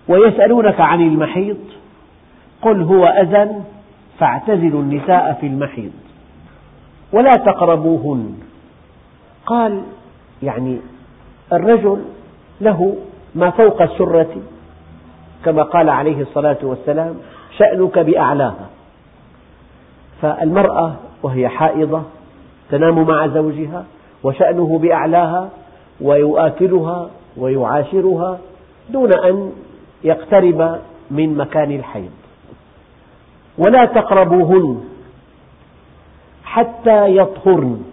ويسألونك 0.10 0.80
عن 0.80 1.02
المحيض 1.02 1.58
قل 2.62 2.82
هو 2.82 3.06
أذى 3.06 3.50
فاعتزلوا 4.20 4.82
النساء 4.82 5.38
في 5.42 5.48
المحيض 5.48 5.92
ولا 7.14 7.32
تقربوهن. 7.32 8.40
قال 9.46 9.82
يعني 10.44 10.78
الرجل 11.54 12.02
له 12.62 12.96
ما 13.36 13.50
فوق 13.50 13.82
السرة 13.82 14.36
كما 15.46 15.64
قال 15.64 15.90
عليه 15.90 16.22
الصلاة 16.22 16.58
والسلام 16.64 17.16
شأنك 17.58 18.00
بأعلاها. 18.00 18.70
فالمرأة 20.22 20.96
وهي 21.24 21.48
حائضة 21.48 22.02
تنام 22.72 23.08
مع 23.08 23.28
زوجها 23.28 23.86
وشأنه 24.24 24.80
بأعلاها 24.80 25.50
ويؤكلها 26.02 27.10
ويعاشرها 27.38 28.40
دون 28.90 29.14
أن 29.14 29.52
يقترب 30.04 30.80
من 31.12 31.38
مكان 31.38 31.72
الحيض. 31.72 32.12
ولا 33.58 33.86
تقربوهن 33.86 34.84
حتى 36.44 37.16
يطهرن. 37.18 37.84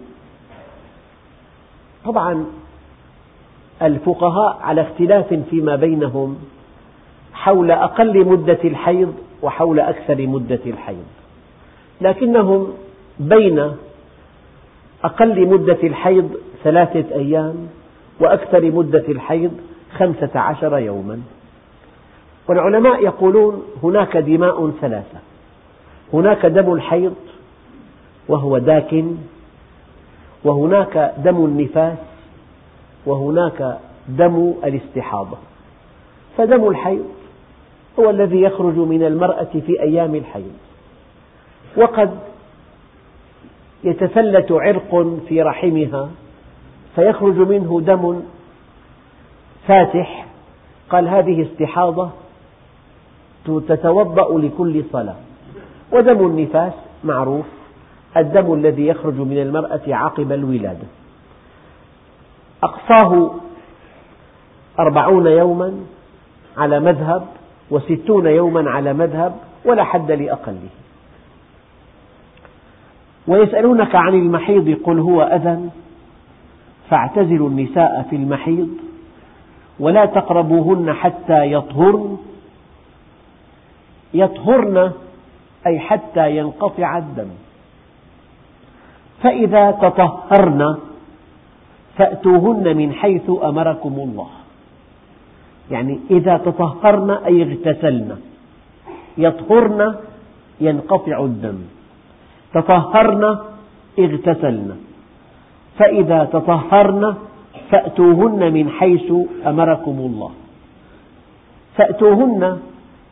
طبعا 2.05 2.45
الفقهاء 3.81 4.59
على 4.61 4.81
اختلاف 4.81 5.33
فيما 5.49 5.75
بينهم 5.75 6.37
حول 7.33 7.71
أقل 7.71 8.25
مدة 8.25 8.59
الحيض 8.63 9.15
وحول 9.41 9.79
أكثر 9.79 10.27
مدة 10.27 10.59
الحيض. 10.65 11.05
لكنهم 12.01 12.73
بين 13.19 13.71
أقل 15.03 15.47
مدة 15.47 15.77
الحيض 15.83 16.37
ثلاثة 16.63 17.15
أيام 17.15 17.67
وأكثر 18.19 18.71
مدة 18.71 19.03
الحيض 19.09 19.51
خمسة 19.97 20.39
عشر 20.39 20.77
يوما. 20.77 21.21
والعلماء 22.47 23.03
يقولون 23.03 23.63
هناك 23.83 24.17
دماء 24.17 24.71
ثلاثة. 24.81 25.19
هناك 26.13 26.45
دم 26.45 26.73
الحيض 26.73 27.15
وهو 28.27 28.57
داكن 28.57 29.15
وهناك 30.43 31.13
دم 31.17 31.45
النفاس 31.45 31.97
وهناك 33.05 33.77
دم 34.07 34.53
الاستحاضة. 34.63 35.37
فدم 36.37 36.67
الحيض 36.67 37.05
هو 37.99 38.09
الذي 38.09 38.41
يخرج 38.41 38.75
من 38.77 39.03
المرأة 39.03 39.49
في 39.65 39.81
أيام 39.81 40.15
الحيض. 40.15 40.53
وقد 41.77 42.19
يتفلت 43.83 44.51
عرق 44.51 45.17
في 45.27 45.41
رحمها 45.41 46.09
فيخرج 46.95 47.37
منه 47.37 47.81
دم 47.81 48.21
فاتح. 49.67 50.25
قال 50.89 51.07
هذه 51.07 51.41
استحاضة 51.41 52.09
تتوضأ 53.47 54.39
لكل 54.39 54.83
صلاة. 54.91 55.15
ودم 55.91 56.25
النفاس 56.27 56.73
معروف. 57.03 57.45
الدم 58.17 58.53
الذي 58.53 58.87
يخرج 58.87 59.13
من 59.13 59.37
المرأة 59.41 59.81
عقب 59.87 60.31
الولادة. 60.31 60.87
أقصاه 62.63 63.31
أربعون 64.79 65.27
يوما 65.27 65.73
على 66.57 66.79
مذهب 66.79 67.25
وستون 67.71 68.25
يوما 68.25 68.69
على 68.69 68.93
مذهب 68.93 69.35
ولا 69.65 69.83
حد 69.83 70.11
لأقله. 70.11 70.69
ويسألونك 73.27 73.95
عن 73.95 74.13
المحيض 74.13 74.77
قل 74.83 74.99
هو 74.99 75.21
أذى. 75.21 75.69
فاعتزلوا 76.89 77.49
النساء 77.49 78.07
في 78.09 78.15
المحيض 78.15 78.69
ولا 79.79 80.05
تقربوهن 80.05 80.93
حتى 80.93 81.51
يطهرن. 81.51 82.17
يطهرن 84.13 84.91
أي 85.67 85.79
حتى 85.79 86.37
ينقطع 86.37 86.97
الدم. 86.97 87.29
فإذا 89.23 89.71
تطهرن 89.71 90.77
فأتوهن 91.97 92.77
من 92.77 92.93
حيث 92.93 93.31
أمركم 93.43 93.93
الله. 93.97 94.27
يعني 95.71 95.99
إذا 96.11 96.37
تطهرن 96.37 97.09
أي 97.11 97.43
اغتسلن. 97.43 98.17
يطهرن 99.17 99.95
ينقطع 100.61 101.23
الدم. 101.23 101.57
تطهرن 102.53 103.37
اغتسلن. 103.99 104.77
فإذا 105.79 106.23
تطهرن 106.23 107.15
فأتوهن 107.69 108.53
من 108.53 108.69
حيث 108.69 109.13
أمركم 109.45 109.91
الله. 109.91 110.31
فأتوهن 111.75 112.59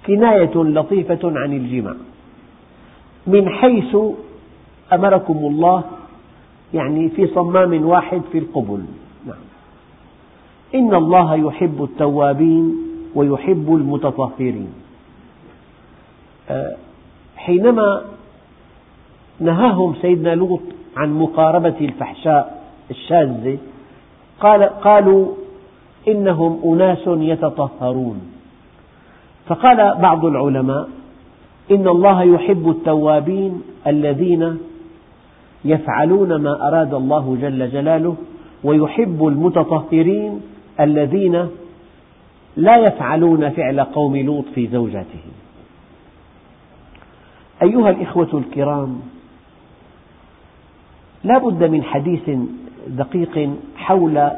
كناية 0.07 0.55
لطيفة 0.55 1.19
عن 1.23 1.53
الجماع. 1.53 1.95
من 3.27 3.49
حيث 3.49 3.97
أمركم 4.93 5.37
الله 5.37 5.83
يعني 6.73 7.09
في 7.09 7.27
صمام 7.27 7.85
واحد 7.85 8.21
في 8.31 8.37
القبل. 8.37 8.85
نعم. 9.25 9.35
إن 10.75 10.95
الله 10.95 11.35
يحب 11.35 11.83
التوابين 11.83 12.75
ويحب 13.15 13.75
المتطهرين. 13.75 14.73
آه، 16.49 16.75
حينما 17.37 18.01
نهاهم 19.39 19.95
سيدنا 20.01 20.35
لوط 20.35 20.61
عن 20.97 21.19
مقاربة 21.19 21.75
الفحشاء 21.81 22.63
الشاذة 22.91 23.57
قال 24.39 24.63
قالوا 24.63 25.27
إنهم 26.07 26.61
أناس 26.65 27.03
يتطهرون. 27.07 28.34
فقال 29.47 29.95
بعض 30.01 30.25
العلماء 30.25 30.89
إن 31.71 31.87
الله 31.87 32.23
يحب 32.23 32.69
التوابين 32.69 33.61
الذين 33.87 34.57
يفعلون 35.65 36.35
ما 36.35 36.67
أراد 36.67 36.93
الله 36.93 37.37
جل 37.41 37.71
جلاله 37.71 38.15
ويحب 38.63 39.27
المتطهرين 39.27 40.41
الذين 40.79 41.47
لا 42.57 42.77
يفعلون 42.77 43.49
فعل 43.49 43.79
قوم 43.79 44.17
لوط 44.17 44.45
في 44.55 44.67
زوجاتهم. 44.67 45.31
أيها 47.61 47.89
الإخوة 47.89 48.29
الكرام 48.33 49.01
لا 51.23 51.37
بد 51.37 51.63
من 51.63 51.83
حديث 51.83 52.29
دقيق 52.87 53.49
حول 53.77 54.29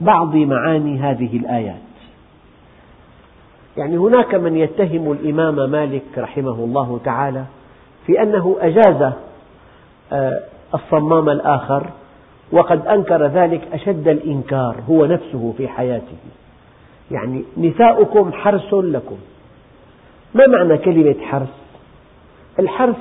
بعض 0.00 0.36
معاني 0.36 0.98
هذه 0.98 1.36
الآيات. 1.36 1.89
يعني 3.76 3.96
هناك 3.96 4.34
من 4.34 4.56
يتهم 4.56 5.12
الإمام 5.12 5.70
مالك 5.70 6.02
رحمه 6.18 6.64
الله 6.64 7.00
تعالى 7.04 7.44
في 8.06 8.22
أنه 8.22 8.56
أجاز 8.60 9.12
آه، 10.12 10.40
الصمام 10.74 11.28
الآخر 11.28 11.86
وقد 12.52 12.86
أنكر 12.86 13.26
ذلك 13.26 13.60
أشد 13.72 14.08
الإنكار 14.08 14.76
هو 14.88 15.06
نفسه 15.06 15.54
في 15.56 15.68
حياته. 15.68 16.16
يعني 17.10 17.44
نساؤكم 17.56 18.32
حرث 18.32 18.74
لكم. 18.74 19.16
ما 20.34 20.46
معنى 20.46 20.78
كلمة 20.78 21.14
حرث؟ 21.22 21.48
الحرث 22.58 22.96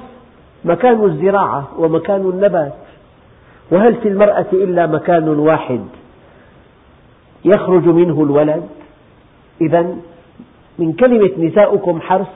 مكان 0.66 1.04
الزراعة 1.04 1.68
ومكان 1.78 2.22
النبات. 2.22 2.74
وهل 3.72 3.96
في 3.96 4.08
المرأة 4.08 4.46
إلا 4.54 4.88
مكان 4.88 5.30
واحد 5.30 5.82
يخرج 7.46 7.86
منه 7.86 8.24
الولد؟ 8.24 8.64
إذا 9.62 9.96
من 10.80 10.94
كلمة 10.94 11.32
نساؤكم 11.38 12.02
حرث 12.02 12.28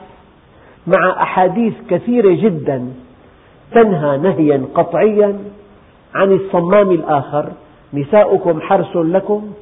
مع 0.86 1.22
أحاديث 1.22 1.74
كثيرة 1.90 2.34
جدا 2.34 2.88
تنهى 3.72 4.18
نهيا 4.18 4.64
قطعيا 4.74 5.38
عن 6.14 6.32
الصمام 6.32 6.90
الآخر. 6.90 7.52
نساؤكم 7.94 8.60
حرث 8.60 8.96
لكم 8.96 9.52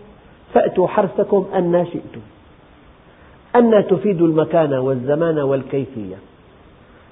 فأتوا 0.54 0.88
حرثكم 0.88 1.46
أن 1.54 1.86
شئتم 1.92 2.20
أن 3.56 3.86
تفيد 3.90 4.22
المكان 4.22 4.72
والزمان 4.74 5.38
والكيفية. 5.38 6.16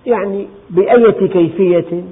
يعني 0.06 0.46
بأية 0.70 1.26
كيفية 1.26 2.02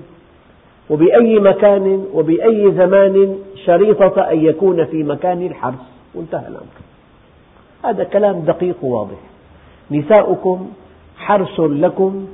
وبأي 0.90 1.38
مكان 1.38 2.07
وبأي 2.12 2.73
زمان 2.73 3.38
شريطة 3.66 4.21
أن 4.21 4.44
يكون 4.44 4.85
في 4.85 5.03
مكان 5.03 5.47
الحرث. 5.47 5.83
وانتهى 6.14 6.49
الأمر. 6.49 6.79
هذا 7.85 8.05
كلام 8.05 8.40
دقيق 8.40 8.85
وواضح. 8.85 9.18
نساؤكم 9.90 10.68
حرث 11.16 11.61
لكم 11.61 12.27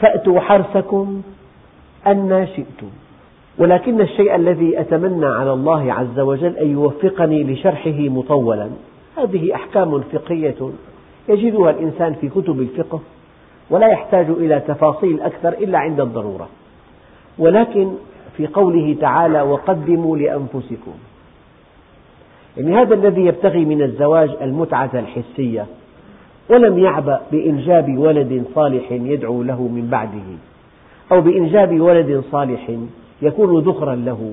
فأتوا 0.00 0.40
حرثكم 0.40 1.22
أن 2.06 2.48
شئتم. 2.56 2.90
ولكن 3.58 4.00
الشيء 4.00 4.34
الذي 4.34 4.80
أتمنى 4.80 5.26
على 5.26 5.52
الله 5.52 5.92
عز 5.92 6.20
وجل 6.20 6.56
أن 6.56 6.70
يوفقني 6.70 7.42
لشرحه 7.42 7.98
مطولا 7.98 8.70
هذه 9.18 9.54
أحكام 9.54 10.00
فقهية 10.00 10.70
يجدها 11.28 11.70
الإنسان 11.70 12.14
في 12.14 12.28
كتب 12.28 12.60
الفقه 12.60 13.00
ولا 13.70 13.86
يحتاج 13.86 14.26
إلى 14.30 14.60
تفاصيل 14.60 15.20
أكثر 15.20 15.48
إلا 15.48 15.78
عند 15.78 16.00
الضرورة. 16.00 16.48
ولكن 17.38 17.94
في 18.36 18.46
قوله 18.46 18.96
تعالى 19.00 19.42
وقدموا 19.42 20.16
لأنفسكم. 20.16 20.92
يعني 22.56 22.76
هذا 22.76 22.94
الذي 22.94 23.26
يبتغي 23.26 23.64
من 23.64 23.82
الزواج 23.82 24.30
المتعة 24.42 24.90
الحسية. 24.94 25.66
ولم 26.52 26.78
يعبأ 26.78 27.20
بإنجاب 27.32 27.98
ولد 27.98 28.44
صالح 28.54 28.92
يدعو 28.92 29.42
له 29.42 29.62
من 29.62 29.88
بعده. 29.90 30.28
أو 31.12 31.20
بإنجاب 31.20 31.80
ولد 31.80 32.24
صالح 32.32 32.70
يكون 33.22 33.58
ذخرا 33.58 33.94
له. 33.94 34.32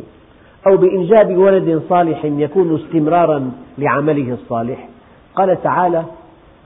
أو 0.68 0.78
بإنجاب 0.78 1.38
ولد 1.38 1.82
صالح 1.90 2.26
يكون 2.26 2.76
استمرارا 2.76 3.52
لعمله 3.78 4.34
الصالح. 4.34 4.90
قال 5.36 5.62
تعالى 5.64 6.04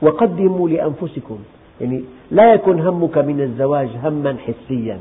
وقدموا 0.02 0.68
لأنفسكم. 0.68 1.38
يعني 1.80 2.04
لا 2.30 2.54
يكن 2.54 2.80
همك 2.80 3.18
من 3.18 3.40
الزواج 3.40 3.88
هما 4.04 4.36
حسيا. 4.46 4.98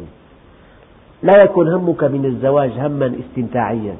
لا 1.24 1.44
يكن 1.44 1.68
همك 1.68 2.04
من 2.04 2.26
الزواج 2.26 2.72
هما 2.78 3.14
استمتاعيا. 3.20 3.96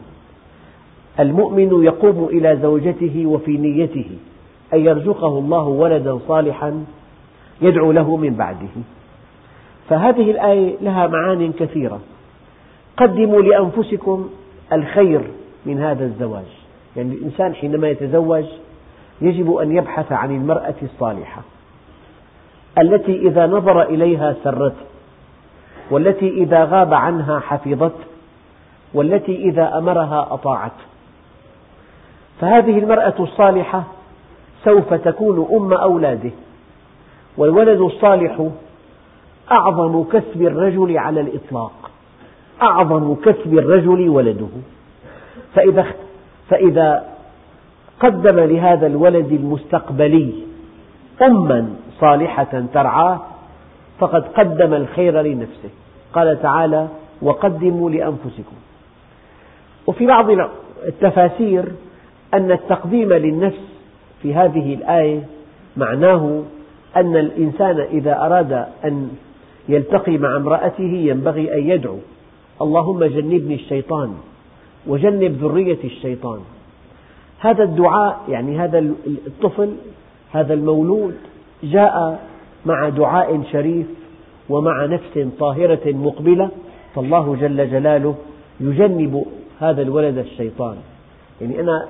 المؤمن 1.20 1.84
يقوم 1.84 2.28
إلى 2.30 2.60
زوجته 2.62 3.26
وفي 3.26 3.58
نيته. 3.58 4.10
أن 4.74 4.80
يرزقه 4.80 5.40
الله 5.40 5.64
ولدا 5.64 6.20
صالحا 6.28 6.86
يدعو 7.62 7.92
له 7.92 8.16
من 8.16 8.34
بعده. 8.36 8.70
فهذه 9.90 10.32
الآية 10.32 10.76
لها 10.82 11.08
معان 11.08 11.52
كثيرة. 11.52 12.00
قدموا 12.98 13.42
لأنفسكم 13.42 14.30
الخير 14.74 15.22
من 15.66 15.80
هذا 15.80 16.06
الزواج. 16.06 16.64
يعني 16.96 17.14
الإنسان 17.14 17.56
حينما 17.56 17.90
يتزوج 17.90 18.46
يجب 19.22 19.56
أن 19.56 19.76
يبحث 19.78 20.12
عن 20.12 20.36
المرأة 20.36 20.76
الصالحة 20.84 21.42
التي 22.78 23.28
إذا 23.28 23.48
نظر 23.48 23.82
إليها 23.82 24.36
سرته 24.44 24.86
والتي 25.92 26.30
إذا 26.30 26.64
غاب 26.64 26.94
عنها 26.94 27.40
حفظته 27.40 28.06
والتي 28.94 29.36
إذا 29.36 29.78
أمرها 29.78 30.28
أطاعته 30.32 30.84
فهذه 32.42 32.80
المرأة 32.80 33.14
الصالحة 33.20 33.84
سوف 34.64 34.94
تكون 34.94 35.48
أم 35.54 35.74
أولاده. 35.74 36.32
والولد 37.38 37.82
الصالح 37.82 38.48
أعظم 39.52 40.04
كسب 40.04 40.42
الرجل 40.42 40.98
على 40.98 41.22
الإطلاق. 41.22 41.92
أعظم 42.62 43.16
كسب 43.16 43.58
الرجل 43.60 44.10
ولده. 44.10 44.48
فإذا, 45.56 45.86
فإذا 46.50 47.04
قدم 48.00 48.40
لهذا 48.40 48.88
الولد 48.88 49.32
المستقبلي 49.32 50.34
أما 51.22 51.70
صالحة 52.00 52.64
ترعاه 52.74 53.20
فقد 54.00 54.28
قدم 54.28 54.74
الخير 54.74 55.22
لنفسه. 55.22 55.70
قال 56.14 56.42
تعالى 56.42 56.88
وقدموا 57.22 57.90
لأنفسكم. 57.90 58.56
وفي 59.88 60.06
بعض 60.06 60.30
التفاسير 60.88 61.66
أن 62.34 62.52
التقديم 62.52 63.14
للنفس 63.14 63.73
في 64.24 64.34
هذه 64.34 64.74
الآية 64.74 65.24
معناه 65.78 66.44
أن 66.96 67.16
الإنسان 67.16 67.80
إذا 67.80 68.20
أراد 68.20 68.66
أن 68.86 69.10
يلتقي 69.70 70.18
مع 70.18 70.36
امرأته 70.36 70.84
ينبغي 70.84 71.54
أن 71.54 71.70
يدعو. 71.70 71.98
اللهم 72.62 73.04
جنبني 73.04 73.56
الشيطان 73.56 74.14
وجنب 74.88 75.44
ذرية 75.44 75.84
الشيطان. 75.84 76.40
هذا 77.40 77.64
الدعاء 77.64 78.20
يعني 78.30 78.60
هذا 78.60 78.80
الطفل 79.28 79.76
هذا 80.32 80.54
المولود 80.54 81.16
جاء 81.64 82.20
مع 82.66 82.90
دعاء 82.90 83.42
شريف 83.52 83.88
ومع 84.50 84.86
نفس 84.86 85.28
طاهرة 85.40 85.92
مقبلة 85.92 86.50
فالله 86.96 87.36
جل 87.42 87.72
جلاله 87.72 88.16
يجنب 88.60 89.26
هذا 89.60 89.82
الولد 89.82 90.18
الشيطان. 90.18 90.76
يعني 91.42 91.60
أنا 91.60 91.86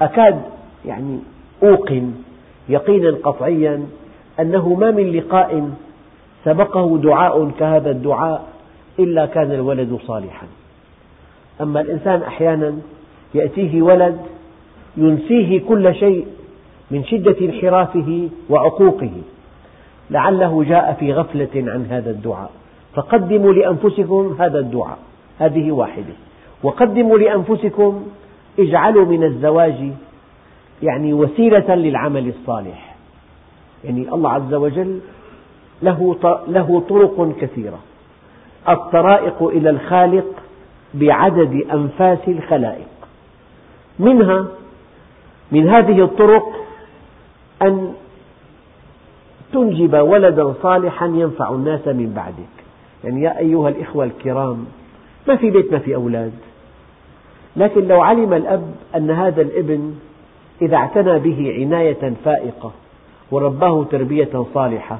أكاد 0.00 0.42
يعني 0.84 1.18
أوقن 1.62 2.12
يقينا 2.68 3.16
قطعيا 3.22 3.86
أنه 4.40 4.74
ما 4.74 4.90
من 4.90 5.12
لقاء 5.12 5.70
سبقه 6.44 6.98
دعاء 6.98 7.50
كهذا 7.58 7.90
الدعاء 7.90 8.48
إلا 8.98 9.26
كان 9.26 9.52
الولد 9.52 9.98
صالحا. 10.06 10.46
أما 11.60 11.80
الإنسان 11.80 12.22
أحيانا 12.22 12.74
يأتيه 13.34 13.82
ولد 13.82 14.16
ينسيه 14.96 15.60
كل 15.68 15.94
شيء 15.94 16.26
من 16.90 17.04
شدة 17.04 17.36
انحرافه 17.40 18.28
وعقوقه 18.50 19.12
لعله 20.10 20.64
جاء 20.64 20.96
في 21.00 21.12
غفلة 21.12 21.72
عن 21.72 21.86
هذا 21.90 22.10
الدعاء. 22.10 22.50
فقدموا 22.94 23.52
لأنفسكم 23.52 24.36
هذا 24.38 24.58
الدعاء 24.58 24.98
هذه 25.38 25.72
واحدة. 25.72 26.14
وقدموا 26.62 27.18
لأنفسكم 27.18 28.06
اجعلوا 28.58 29.04
من 29.04 29.24
الزواج 29.24 29.92
يعني 30.82 31.12
وسيلة 31.12 31.74
للعمل 31.74 32.28
الصالح. 32.28 32.96
يعني 33.84 34.08
الله 34.12 34.30
عز 34.30 34.54
وجل 34.54 35.00
له 35.82 36.16
له 36.48 36.82
طرق 36.88 37.36
كثيرة. 37.40 37.78
الطرائق 38.68 39.42
إلى 39.42 39.70
الخالق 39.70 40.26
بعدد 40.94 41.66
أنفاس 41.72 42.18
الخلائق. 42.28 42.88
منها 43.98 44.46
من 45.52 45.68
هذه 45.68 46.04
الطرق 46.04 46.66
أن 47.62 47.92
تنجب 49.52 49.94
ولدا 49.94 50.54
صالحا 50.62 51.06
ينفع 51.06 51.50
الناس 51.50 51.88
من 51.88 52.12
بعدك. 52.16 52.56
يعني 53.04 53.22
يا 53.22 53.38
أيها 53.38 53.68
الإخوة 53.68 54.04
الكرام 54.04 54.66
ما 55.28 55.36
في 55.36 55.50
بيت 55.50 55.72
ما 55.72 55.78
في 55.78 55.94
أولاد. 55.94 56.32
لكن 57.56 57.88
لو 57.88 58.00
علم 58.00 58.32
الأب 58.32 58.74
أن 58.96 59.10
هذا 59.10 59.42
الابن 59.42 59.94
إذا 60.62 60.76
اعتنى 60.76 61.18
به 61.18 61.54
عناية 61.58 62.12
فائقة 62.24 62.72
ورباه 63.30 63.84
تربية 63.84 64.44
صالحة 64.54 64.98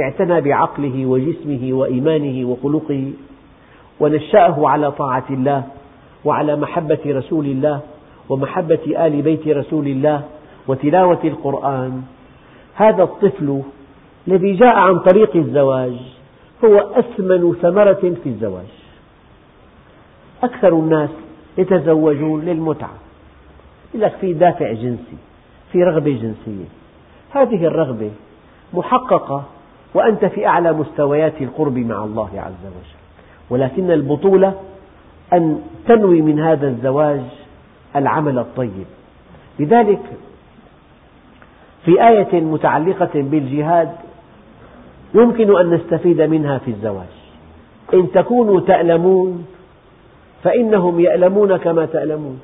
اعتنى 0.00 0.40
بعقله 0.40 1.06
وجسمه 1.06 1.68
وإيمانه 1.72 2.48
وخلقه 2.48 3.12
ونشأه 4.00 4.68
على 4.68 4.92
طاعة 4.92 5.24
الله 5.30 5.62
وعلى 6.24 6.56
محبة 6.56 6.98
رسول 7.06 7.46
الله 7.46 7.80
ومحبة 8.28 9.06
آل 9.06 9.22
بيت 9.22 9.48
رسول 9.48 9.86
الله 9.86 10.22
وتلاوة 10.68 11.20
القرآن. 11.24 12.02
هذا 12.74 13.02
الطفل 13.02 13.62
الذي 14.28 14.52
جاء 14.52 14.76
عن 14.76 14.98
طريق 14.98 15.36
الزواج 15.36 15.94
هو 16.64 16.78
أثمن 16.78 17.54
ثمرة 17.62 18.14
في 18.22 18.26
الزواج. 18.26 18.72
أكثر 20.42 20.68
الناس 20.68 21.10
يتزوجون 21.58 22.44
للمتعة. 22.44 23.07
يقول 23.94 24.02
لك 24.02 24.12
في 24.20 24.32
دافع 24.32 24.72
جنسي 24.72 25.16
في 25.72 25.84
رغبة 25.84 26.10
جنسية. 26.10 26.64
هذه 27.30 27.66
الرغبة 27.66 28.10
محققة 28.74 29.44
وأنت 29.94 30.24
في 30.24 30.46
أعلى 30.46 30.72
مستويات 30.72 31.32
القرب 31.40 31.78
مع 31.78 32.04
الله 32.04 32.30
عز 32.34 32.66
وجل. 32.66 32.98
ولكن 33.50 33.90
البطولة 33.90 34.54
أن 35.32 35.62
تنوي 35.86 36.22
من 36.22 36.40
هذا 36.40 36.68
الزواج 36.68 37.20
العمل 37.96 38.38
الطيب. 38.38 38.86
لذلك 39.58 40.02
في 41.84 42.08
آية 42.08 42.40
متعلقة 42.40 43.10
بالجهاد 43.14 43.92
يمكن 45.14 45.58
أن 45.58 45.70
نستفيد 45.74 46.20
منها 46.20 46.58
في 46.58 46.70
الزواج. 46.70 47.18
إن 47.94 48.10
تكونوا 48.12 48.60
تألمون 48.60 49.46
فإنهم 50.42 51.00
يألمون 51.00 51.56
كما 51.56 51.86
تألمون. 51.86 52.40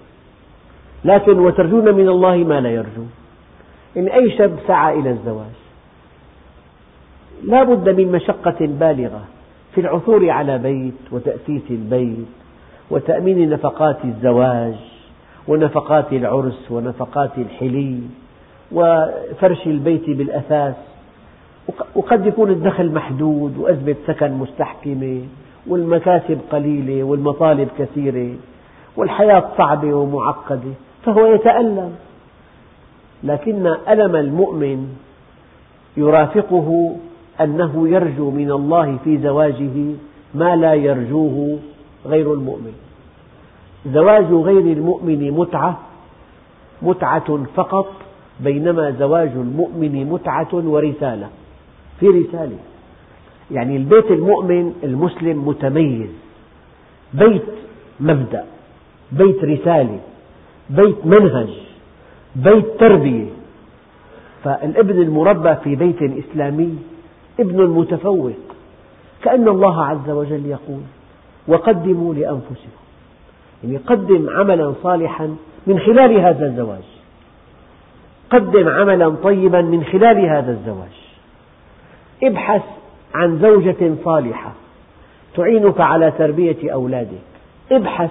لكن 1.04 1.38
وترجون 1.38 1.94
من 1.94 2.08
الله 2.08 2.36
ما 2.36 2.60
لا 2.60 2.70
يرجون 2.70 3.10
إن 3.96 4.08
أي 4.08 4.30
شاب 4.38 4.56
سعى 4.66 5.00
إلى 5.00 5.10
الزواج 5.10 5.54
لا 7.44 7.62
بد 7.62 7.88
من 7.88 8.12
مشقة 8.12 8.56
بالغة 8.60 9.24
في 9.74 9.80
العثور 9.80 10.30
على 10.30 10.58
بيت 10.58 10.94
وتأسيس 11.12 11.62
البيت 11.70 12.26
وتأمين 12.90 13.50
نفقات 13.50 14.04
الزواج 14.04 14.74
ونفقات 15.48 16.12
العرس 16.12 16.70
ونفقات 16.70 17.30
الحلي 17.38 18.00
وفرش 18.72 19.66
البيت 19.66 20.10
بالأثاث. 20.10 20.74
وقد 21.94 22.26
يكون 22.26 22.50
الدخل 22.50 22.92
محدود 22.92 23.58
وأزمة 23.58 23.94
سكن 24.06 24.32
مستحكمة 24.32 25.20
والمكاسب 25.66 26.38
قليلة 26.50 27.04
والمطالب 27.04 27.68
كثيرة 27.78 28.34
والحياة 28.96 29.44
صعبة 29.58 29.94
ومعقدة. 29.94 30.72
فهو 31.04 31.26
يتألم. 31.26 31.94
لكن 33.24 33.66
ألم 33.88 34.16
المؤمن 34.16 34.96
يرافقه 35.96 36.96
أنه 37.40 37.88
يرجو 37.88 38.30
من 38.30 38.50
الله 38.50 38.96
في 39.04 39.18
زواجه 39.18 39.94
ما 40.34 40.56
لا 40.56 40.74
يرجوه 40.74 41.58
غير 42.06 42.32
المؤمن. 42.32 42.72
زواج 43.86 44.32
غير 44.32 44.58
المؤمن 44.58 45.30
متعة 45.30 45.80
متعة 46.82 47.44
فقط 47.54 47.92
بينما 48.40 48.90
زواج 48.90 49.30
المؤمن 49.30 50.06
متعة 50.10 50.48
ورسالة 50.54 51.28
في 52.00 52.06
رسالة. 52.06 52.58
يعني 53.50 53.76
البيت 53.76 54.10
المؤمن 54.10 54.74
المسلم 54.84 55.48
متميز 55.48 56.10
بيت 57.14 57.42
مبدأ 58.00 58.44
بيت 59.12 59.44
رسالة. 59.44 60.00
بيت 60.70 61.06
منهج 61.06 61.48
بيت 62.36 62.80
تربية. 62.80 63.26
فالابن 64.44 65.02
المربى 65.02 65.54
في 65.54 65.76
بيت 65.76 66.02
إسلامي 66.02 66.78
ابن 67.40 67.66
متفوق 67.66 68.32
كأن 69.22 69.48
الله 69.48 69.84
عز 69.84 70.10
وجل 70.10 70.46
يقول 70.46 70.82
وقدموا 71.48 72.14
لأنفسكم. 72.14 72.84
يعني 73.64 73.76
قدم 73.76 74.30
عملا 74.30 74.74
صالحا 74.82 75.36
من 75.66 75.78
خلال 75.78 76.20
هذا 76.20 76.46
الزواج. 76.46 76.84
قدم 78.30 78.68
عملا 78.68 79.08
طيبا 79.08 79.62
من 79.62 79.84
خلال 79.84 80.26
هذا 80.26 80.52
الزواج. 80.52 80.94
ابحث 82.22 82.62
عن 83.14 83.38
زوجة 83.38 83.94
صالحة 84.04 84.52
تعينك 85.36 85.80
على 85.80 86.10
تربية 86.10 86.72
أولادك. 86.72 87.22
ابحث 87.72 88.10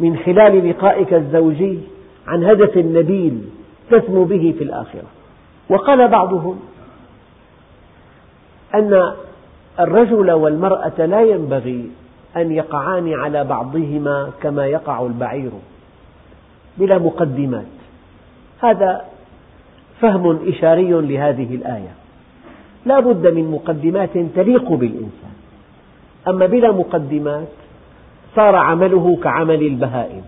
من 0.00 0.16
خلال 0.16 0.70
لقائك 0.70 1.14
الزوجي 1.14 1.78
عن 2.26 2.44
هدف 2.44 2.76
نبيل 2.76 3.40
تسمو 3.90 4.24
به 4.24 4.54
في 4.58 4.64
الآخرة. 4.64 5.08
وقال 5.68 6.08
بعضهم 6.08 6.60
أن 8.74 9.12
الرجل 9.80 10.30
والمرأة 10.30 11.06
لا 11.06 11.22
ينبغي 11.22 11.90
أن 12.36 12.52
يقعان 12.52 13.14
على 13.14 13.44
بعضهما 13.44 14.30
كما 14.42 14.66
يقع 14.66 15.06
البعير 15.06 15.50
بلا 16.78 16.98
مقدمات. 16.98 17.66
هذا 18.60 19.04
فهم 20.00 20.48
إشاري 20.48 20.90
لهذه 20.90 21.54
الآية. 21.54 21.94
لا 22.86 23.00
بد 23.00 23.26
من 23.26 23.50
مقدمات 23.50 24.18
تليق 24.34 24.72
بالإنسان. 24.72 25.34
أما 26.28 26.46
بلا 26.46 26.72
مقدمات 26.72 27.48
صار 28.36 28.56
عمله 28.56 29.18
كعمل 29.22 29.62
البهائم. 29.62 30.22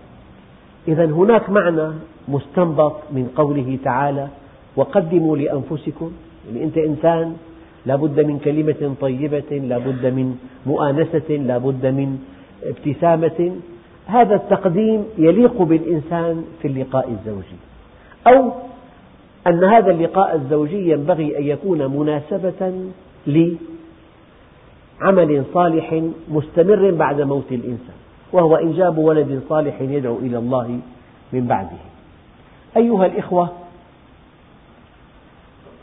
إذا 0.87 1.05
هناك 1.05 1.49
معنى 1.49 1.87
مستنبط 2.27 2.95
من 3.11 3.29
قوله 3.35 3.77
تعالى 3.83 4.27
وقدموا 4.75 5.37
لأنفسكم 5.37 6.11
يعني 6.47 6.63
أنت 6.63 6.77
إنسان 6.77 7.35
لا 7.85 7.95
بد 7.95 8.19
من 8.19 8.39
كلمة 8.39 8.95
طيبة 9.01 9.51
لا 9.51 9.77
بد 9.77 10.05
من 10.05 10.35
مؤانسة 10.65 11.29
لا 11.29 11.57
بد 11.57 11.85
من 11.85 12.19
ابتسامة. 12.63 13.51
هذا 14.07 14.35
التقديم 14.35 15.03
يليق 15.17 15.61
بالإنسان 15.61 16.43
في 16.61 16.67
اللقاء 16.67 17.09
الزوجي. 17.09 17.59
أو 18.27 18.51
أن 19.47 19.63
هذا 19.63 19.91
اللقاء 19.91 20.35
الزوجي 20.35 20.91
ينبغي 20.91 21.37
أن 21.37 21.43
يكون 21.43 21.79
مناسبة 21.99 22.73
لعمل 25.03 25.43
صالح 25.53 26.03
مستمر 26.29 26.91
بعد 26.91 27.21
موت 27.21 27.51
الإنسان 27.51 27.95
وهو 28.33 28.55
إنجاب 28.55 28.97
ولد 28.97 29.41
صالح 29.49 29.81
يدعو 29.81 30.17
إلى 30.17 30.37
الله 30.37 30.79
من 31.33 31.47
بعده. 31.47 31.77
أيها 32.77 33.05
الإخوة 33.05 33.49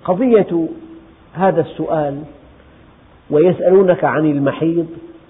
قضية 0.05 0.69
هذا 1.35 1.61
السؤال 1.61 2.23
ويسألونك 3.31 4.05
عن 4.05 4.27
المحيض 4.27 4.87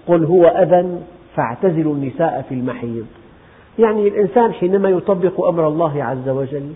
قل 0.07 0.25
هو 0.25 0.45
أذى 0.45 0.99
فاعتزلوا 1.35 1.93
النساء 1.93 2.45
في 2.49 2.55
المحيض. 2.55 3.05
يعني 3.79 4.07
الإنسان 4.07 4.53
حينما 4.53 4.89
يطبق 4.89 5.45
أمر 5.47 5.67
الله 5.67 6.03
عز 6.03 6.29
وجل 6.29 6.73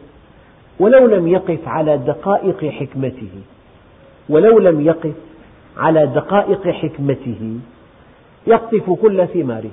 ولو 0.80 1.08
لم 1.08 1.28
يقف 1.28 1.68
على 1.68 1.98
دقائق 1.98 2.66
حكمته 2.66 3.30
ولو 4.30 4.60
لم 4.60 4.82
يقف 4.82 5.16
على 5.78 6.06
دقائق 6.06 6.68
حكمته 6.68 7.60
يقطف 8.48 8.90
كل 8.90 9.28
ثماره. 9.28 9.72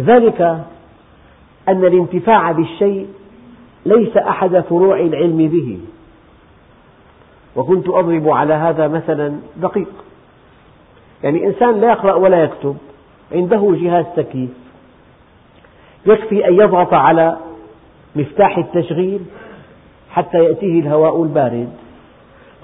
ذلك 0.00 0.40
أن 1.68 1.84
الانتفاع 1.84 2.52
بالشيء 2.52 3.06
ليس 3.86 4.16
أحد 4.16 4.60
فروع 4.60 5.00
العلم 5.00 5.48
به. 5.48 5.78
وكنت 7.56 7.88
أضرب 7.88 8.28
على 8.28 8.54
هذا 8.54 8.88
مثلا 8.88 9.36
دقيق. 9.56 9.88
يعني 11.22 11.46
إنسان 11.46 11.80
لا 11.80 11.88
يقرأ 11.88 12.14
ولا 12.14 12.44
يكتب 12.44 12.76
عنده 13.32 13.76
جهاز 13.80 14.04
تكييف. 14.16 14.50
يكفي 16.06 16.48
أن 16.48 16.54
يضغط 16.54 16.94
على 16.94 17.36
مفتاح 18.16 18.58
التشغيل 18.58 19.20
حتى 20.10 20.38
يأتيه 20.38 20.80
الهواء 20.80 21.22
البارد. 21.22 21.68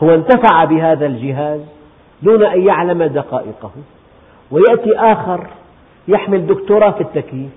هو 0.03 0.15
انتفع 0.15 0.65
بهذا 0.65 1.07
الجهاز 1.07 1.76
دون 2.23 2.45
أن 2.45 2.61
يعلم 2.61 3.03
دقائقه. 3.03 3.71
ويأتي 4.51 4.97
آخر 4.97 5.47
يحمل 6.09 6.47
دكتوراه 6.47 6.91
في 6.91 7.01
التكييف 7.01 7.51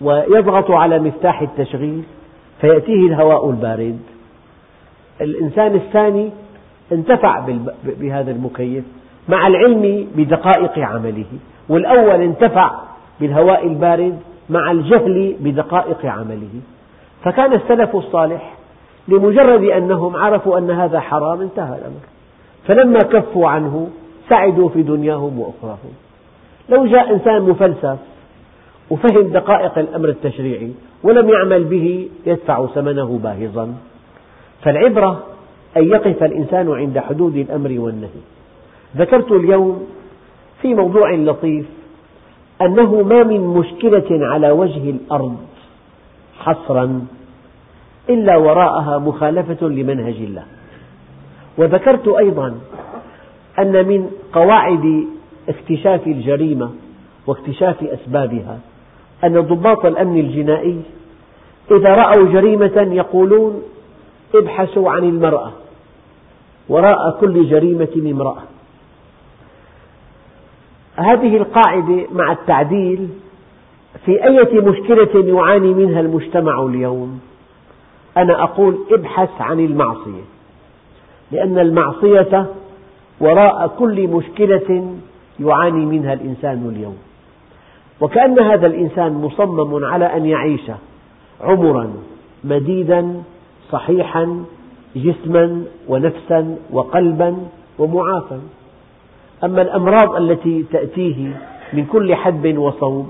ويضغط 0.00 0.70
على 0.70 0.98
مفتاح 0.98 1.42
التشغيل 1.42 2.02
فيأتيه 2.60 3.06
الهواء 3.06 3.50
البارد. 3.50 3.98
الإنسان 5.20 5.74
الثاني 5.74 6.30
انتفع 6.92 7.46
بهذا 7.84 8.30
المكيف 8.30 8.84
مع 9.28 9.46
العلم 9.46 10.08
بدقائق 10.14 10.78
عمله 10.78 11.24
والأول 11.68 12.22
انتفع 12.22 12.70
بالهواء 13.20 13.66
البارد 13.66 14.18
مع 14.50 14.70
الجهل 14.70 15.36
بدقائق 15.40 16.06
عمله. 16.06 16.60
فكان 17.24 17.52
السلف 17.52 17.96
الصالح 17.96 18.54
لمجرد 19.08 19.64
أنهم 19.64 20.16
عرفوا 20.16 20.58
أن 20.58 20.70
هذا 20.70 21.00
حرام 21.00 21.40
انتهى 21.40 21.78
الأمر. 21.78 22.00
فلما 22.66 22.98
كفوا 22.98 23.48
عنه 23.48 23.88
سعدوا 24.28 24.68
في 24.68 24.82
دنياهم 24.82 25.38
وأخراهم. 25.40 25.92
لو 26.68 26.86
جاء 26.86 27.12
إنسان 27.12 27.42
مفلسف 27.42 27.98
وفهم 28.90 29.28
دقائق 29.28 29.78
الأمر 29.78 30.08
التشريعي 30.08 30.72
ولم 31.02 31.28
يعمل 31.28 31.64
به 31.64 32.08
يدفع 32.26 32.66
ثمنه 32.66 33.20
باهظا. 33.22 33.74
فالعبرة 34.62 35.22
أن 35.76 35.84
يقف 35.84 36.22
الإنسان 36.22 36.70
عند 36.70 36.98
حدود 36.98 37.36
الأمر 37.36 37.76
والنهي. 37.78 38.20
ذكرت 38.96 39.32
اليوم 39.32 39.86
في 40.62 40.74
موضوع 40.74 41.14
لطيف 41.14 41.66
أنه 42.62 43.02
ما 43.02 43.22
من 43.22 43.40
مشكلة 43.40 44.26
على 44.26 44.50
وجه 44.50 44.90
الأرض 44.90 45.36
حصرا 46.38 47.06
إلا 48.08 48.36
وراءها 48.36 48.98
مخالفة 48.98 49.68
لمنهج 49.68 50.14
الله. 50.14 50.44
وذكرت 51.58 52.08
أيضا 52.08 52.60
أن 53.58 53.88
من 53.88 54.10
قواعد 54.32 55.06
اكتشاف 55.48 56.06
الجريمة 56.06 56.70
واكتشاف 57.26 57.82
أسبابها 57.82 58.58
أن 59.24 59.40
ضباط 59.40 59.86
الأمن 59.86 60.20
الجنائي 60.20 60.82
إذا 61.70 61.94
رأوا 61.94 62.28
جريمة 62.32 62.88
يقولون 62.92 63.62
ابحثوا 64.34 64.90
عن 64.90 65.04
المرأة 65.04 65.52
وراء 66.68 67.18
كل 67.20 67.48
جريمة 67.48 67.88
امرأة. 67.96 68.42
هذه 70.96 71.36
القاعدة 71.36 72.06
مع 72.12 72.32
التعديل 72.32 73.08
في 74.04 74.24
أية 74.24 74.60
مشكلة 74.60 75.34
يعاني 75.34 75.74
منها 75.74 76.00
المجتمع 76.00 76.62
اليوم؟ 76.62 77.20
أنا 78.16 78.42
أقول 78.42 78.78
ابحث 78.90 79.40
عن 79.40 79.60
المعصية. 79.60 80.24
لأن 81.32 81.58
المعصية 81.58 82.46
وراء 83.20 83.68
كل 83.78 84.08
مشكلة 84.08 84.94
يعاني 85.40 85.86
منها 85.86 86.12
الإنسان 86.12 86.72
اليوم. 86.76 86.96
وكأن 88.00 88.38
هذا 88.38 88.66
الإنسان 88.66 89.12
مصمم 89.12 89.84
على 89.84 90.04
أن 90.04 90.26
يعيش 90.26 90.70
عمرا 91.40 91.90
مديدا 92.44 93.22
صحيحا 93.72 94.44
جسما 94.96 95.62
ونفسا 95.88 96.56
وقلبا 96.72 97.36
ومعافى 97.78 98.38
أما 99.44 99.62
الأمراض 99.62 100.16
التي 100.16 100.64
تأتيه 100.72 101.40
من 101.72 101.84
كل 101.84 102.14
حدب 102.14 102.58
وصوب 102.58 103.06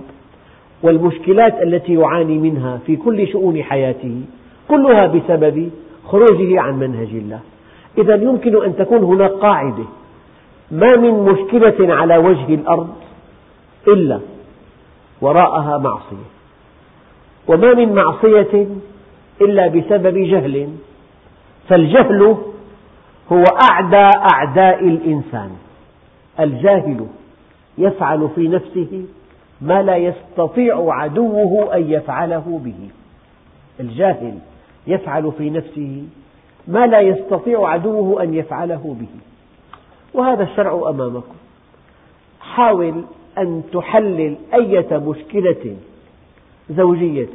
والمشكلات 0.83 1.63
التي 1.63 1.95
يعاني 1.95 2.39
منها 2.39 2.79
في 2.87 2.97
كل 2.97 3.29
شؤون 3.29 3.63
حياته 3.63 4.21
كلها 4.69 5.07
بسبب 5.07 5.71
خروجه 6.07 6.61
عن 6.61 6.79
منهج 6.79 7.09
الله. 7.09 7.41
إذا 7.99 8.15
يمكن 8.15 8.65
أن 8.65 8.77
تكون 8.77 9.05
هناك 9.05 9.31
قاعدة 9.31 9.85
ما 10.71 10.97
من 10.97 11.11
مشكلة 11.11 11.95
على 11.95 12.17
وجه 12.17 12.55
الأرض 12.55 12.95
إلا 13.89 14.21
وراءها 15.21 15.79
معصية. 15.79 16.31
وما 17.49 17.75
من 17.75 17.95
معصية 17.95 18.67
إلا 19.41 19.69
بسبب 19.69 20.19
جهل. 20.19 20.69
فالجهل 21.69 22.37
هو 23.33 23.45
أعدى 23.73 24.11
أعداء 24.35 24.85
الإنسان. 24.85 25.51
الجاهل 26.41 27.07
يفعل 27.79 28.29
في 28.35 28.49
نفسه 28.49 29.05
ما 29.61 29.83
لا 29.83 29.97
يستطيع 29.97 30.87
عدوه 30.89 31.77
أن 31.77 31.91
يفعله 31.91 32.61
به. 32.65 32.89
الجاهل 33.81 34.39
يفعل 34.87 35.33
في 35.39 35.51
نفسه 35.51 36.05
ما 36.71 36.87
لا 36.87 37.01
يستطيع 37.01 37.69
عدوه 37.69 38.23
أن 38.23 38.35
يفعله 38.35 38.97
به. 39.01 39.21
وهذا 40.15 40.43
الشرع 40.43 40.91
أمامكم. 40.91 41.35
حاول 42.41 43.05
أن 43.39 43.63
تحلل 43.73 44.37
أية 44.55 44.99
مشكلة 44.99 45.77
زوجية 46.71 47.29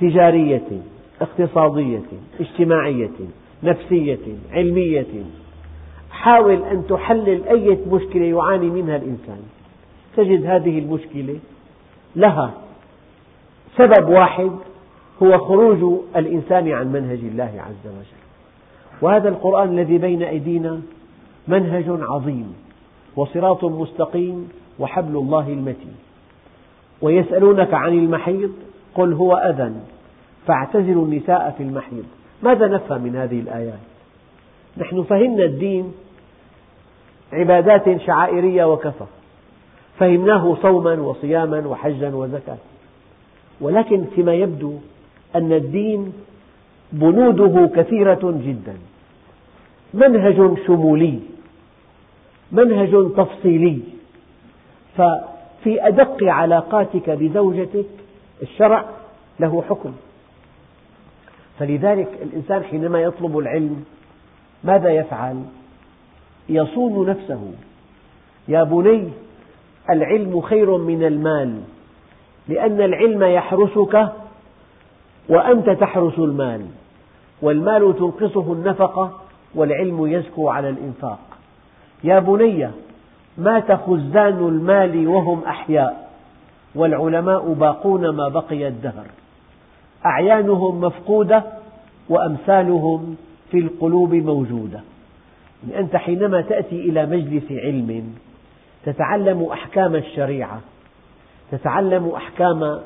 تجارية 0.00 0.68
اقتصادية 1.20 2.08
اجتماعية 2.40 3.10
نفسية 3.62 4.18
علمية. 4.52 5.24
حاول 6.10 6.62
أن 6.62 6.86
تحلل 6.88 7.42
أي 7.48 7.78
مشكلة 7.90 8.24
يعاني 8.24 8.70
منها 8.70 8.96
الإنسان. 8.96 9.42
تجد 10.16 10.46
هذه 10.46 10.78
المشكلة 10.78 11.38
لها 12.16 12.54
سبب 13.76 14.08
واحد 14.08 14.50
هو 15.22 15.38
خروج 15.38 16.00
الإنسان 16.16 16.72
عن 16.72 16.92
منهج 16.92 17.18
الله 17.18 17.52
عز 17.56 17.86
وجل. 17.86 18.22
وهذا 19.02 19.28
القرآن 19.28 19.68
الذي 19.68 19.98
بين 19.98 20.22
أيدينا 20.22 20.80
منهج 21.48 21.84
عظيم 21.88 22.54
وصراط 23.16 23.64
مستقيم 23.64 24.48
وحبل 24.78 25.16
الله 25.16 25.48
المتين. 25.48 25.96
ويسألونك 27.02 27.74
عن 27.74 27.92
المحيض 27.92 28.52
قل 28.94 29.12
هو 29.12 29.34
أذى 29.34 29.72
فاعتزلوا 30.46 31.04
النساء 31.04 31.54
في 31.58 31.62
المحيض 31.62 32.04
ماذا 32.42 32.68
نفهم 32.68 33.02
من 33.02 33.16
هذه 33.16 33.40
الآيات؟ 33.40 33.78
نحن 34.76 35.02
فهمنا 35.02 35.44
الدين 35.44 35.92
عبادات 37.32 38.00
شعائرية 38.00 38.64
وكفى 38.64 39.04
فهمناه 39.98 40.56
صوما 40.62 40.94
وصياما 40.94 41.66
وحجا 41.66 42.14
وزكاة. 42.14 42.58
ولكن 43.60 44.04
فيما 44.14 44.34
يبدو 44.34 44.74
أن 45.36 45.52
الدين 45.52 46.12
بنوده 46.92 47.70
كثيرة 47.76 48.40
جدا. 48.46 48.76
منهج 49.94 50.58
شمولي 50.66 51.20
منهج 52.52 53.12
تفصيلي. 53.16 53.78
ففي 54.96 55.88
أدق 55.88 56.24
علاقاتك 56.24 57.10
بزوجتك 57.10 57.86
الشرع 58.42 58.84
له 59.40 59.62
حكم. 59.68 59.92
فلذلك 61.58 62.08
الإنسان 62.22 62.62
حينما 62.62 63.00
يطلب 63.02 63.38
العلم 63.38 63.84
ماذا 64.64 64.90
يفعل؟ 64.90 65.42
يصون 66.48 67.10
نفسه. 67.10 67.52
يا 68.48 68.62
بني 68.62 69.08
العلم 69.90 70.40
خير 70.40 70.76
من 70.76 71.04
المال 71.04 71.60
لأن 72.48 72.80
العلم 72.80 73.22
يحرسك 73.22 74.12
وأنت 75.28 75.70
تحرس 75.70 76.18
المال 76.18 76.66
والمال 77.42 77.96
تنقصه 77.98 78.52
النفقة 78.52 79.12
والعلم 79.54 80.06
يزكو 80.06 80.48
على 80.48 80.68
الإنفاق. 80.68 81.18
يا 82.04 82.18
بني 82.18 82.70
مات 83.38 83.72
خزان 83.72 84.48
المال 84.48 85.08
وهم 85.08 85.44
أحياء 85.44 86.10
والعلماء 86.74 87.52
باقون 87.52 88.08
ما 88.08 88.28
بقي 88.28 88.68
الدهر. 88.68 89.06
أعيانهم 90.06 90.80
مفقودة 90.80 91.44
وأمثالهم 92.08 93.16
في 93.50 93.58
القلوب 93.58 94.14
موجودة. 94.14 94.80
أنت 95.76 95.96
حينما 95.96 96.40
تأتي 96.40 96.80
إلى 96.80 97.06
مجلس 97.06 97.52
علم 97.52 98.14
تتعلم 98.84 99.42
أحكام 99.52 99.94
الشريعة 99.94 100.60
تتعلم 101.50 102.08
أحكام 102.08 102.80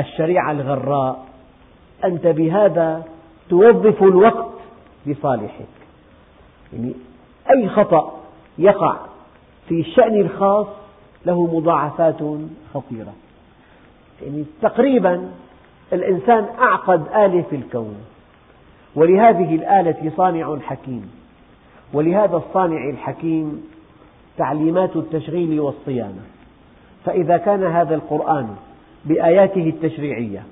الشريعة 0.00 0.52
الغراء 0.52 1.26
أنت 2.04 2.26
بهذا 2.26 3.04
توظف 3.50 4.02
الوقت 4.02 4.50
لصالحك. 5.06 5.66
يعني 6.72 6.92
أي 7.50 7.68
خطأ 7.68 8.20
يقع 8.58 8.96
في 9.68 9.80
الشأن 9.80 10.20
الخاص 10.20 10.66
له 11.26 11.58
مضاعفات 11.58 12.18
خطيرة. 12.74 13.12
يعني 14.22 14.44
تقريبا 14.62 15.30
الإنسان 15.92 16.46
أعقد 16.58 17.02
آلة 17.16 17.44
في 17.50 17.56
الكون. 17.56 17.96
ولهذه 18.94 19.54
الآلة 19.54 20.12
صانع 20.16 20.58
حكيم. 20.58 21.10
ولهذا 21.92 22.36
الصانع 22.36 22.90
الحكيم 22.90 23.70
تعليمات 24.36 24.96
التشغيل 24.96 25.60
والصيانة. 25.60 26.22
فإذا 27.04 27.36
كان 27.36 27.64
هذا 27.64 27.94
القرآن 27.94 28.56
بآياته 29.04 29.68
التشريعية 29.68 30.42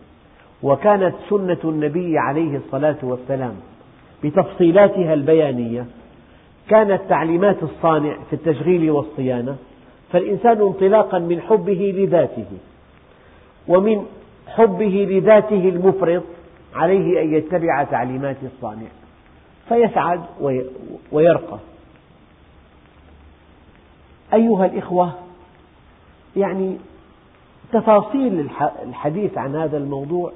وكانت 0.63 1.15
سنة 1.31 1.59
النبي 1.65 2.19
عليه 2.19 2.57
الصلاة 2.57 2.97
والسلام 3.03 3.55
بتفصيلاتها 4.25 5.15
البيانية. 5.15 5.87
كانت 6.69 7.01
تعليمات 7.09 7.63
الصانع 7.63 8.17
في 8.31 8.33
التشغيل 8.33 8.91
والصيانة 8.91 9.57
فالإنسان 10.13 10.61
انطلاقا 10.61 11.19
من 11.19 11.41
حبه 11.41 11.95
لذاته 11.97 12.47
ومن 13.69 14.07
حبه 14.49 15.07
لذاته 15.11 15.69
المفرط 15.69 16.23
عليه 16.75 17.23
أن 17.23 17.35
يتبع 17.35 17.85
تعليمات 17.85 18.37
الصانع 18.43 18.87
فيسعد 19.69 20.21
ويرقى. 21.13 21.59
أيها 24.35 24.67
الإخوة 24.67 25.13
يعني 26.37 26.77
تفاصيل 27.73 28.49
الحديث 28.83 29.39
عن 29.39 29.57
هذا 29.57 29.77
الموضوع 29.77 30.33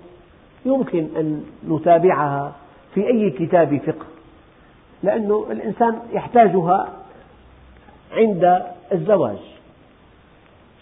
يمكن 0.66 1.08
أن 1.16 1.44
نتابعها 1.68 2.52
في 2.94 3.06
أي 3.06 3.30
كتاب 3.30 3.80
فقه 3.86 4.06
لأن 5.02 5.42
الإنسان 5.50 5.98
يحتاجها 6.12 6.92
عند 8.12 8.62
الزواج. 8.92 9.38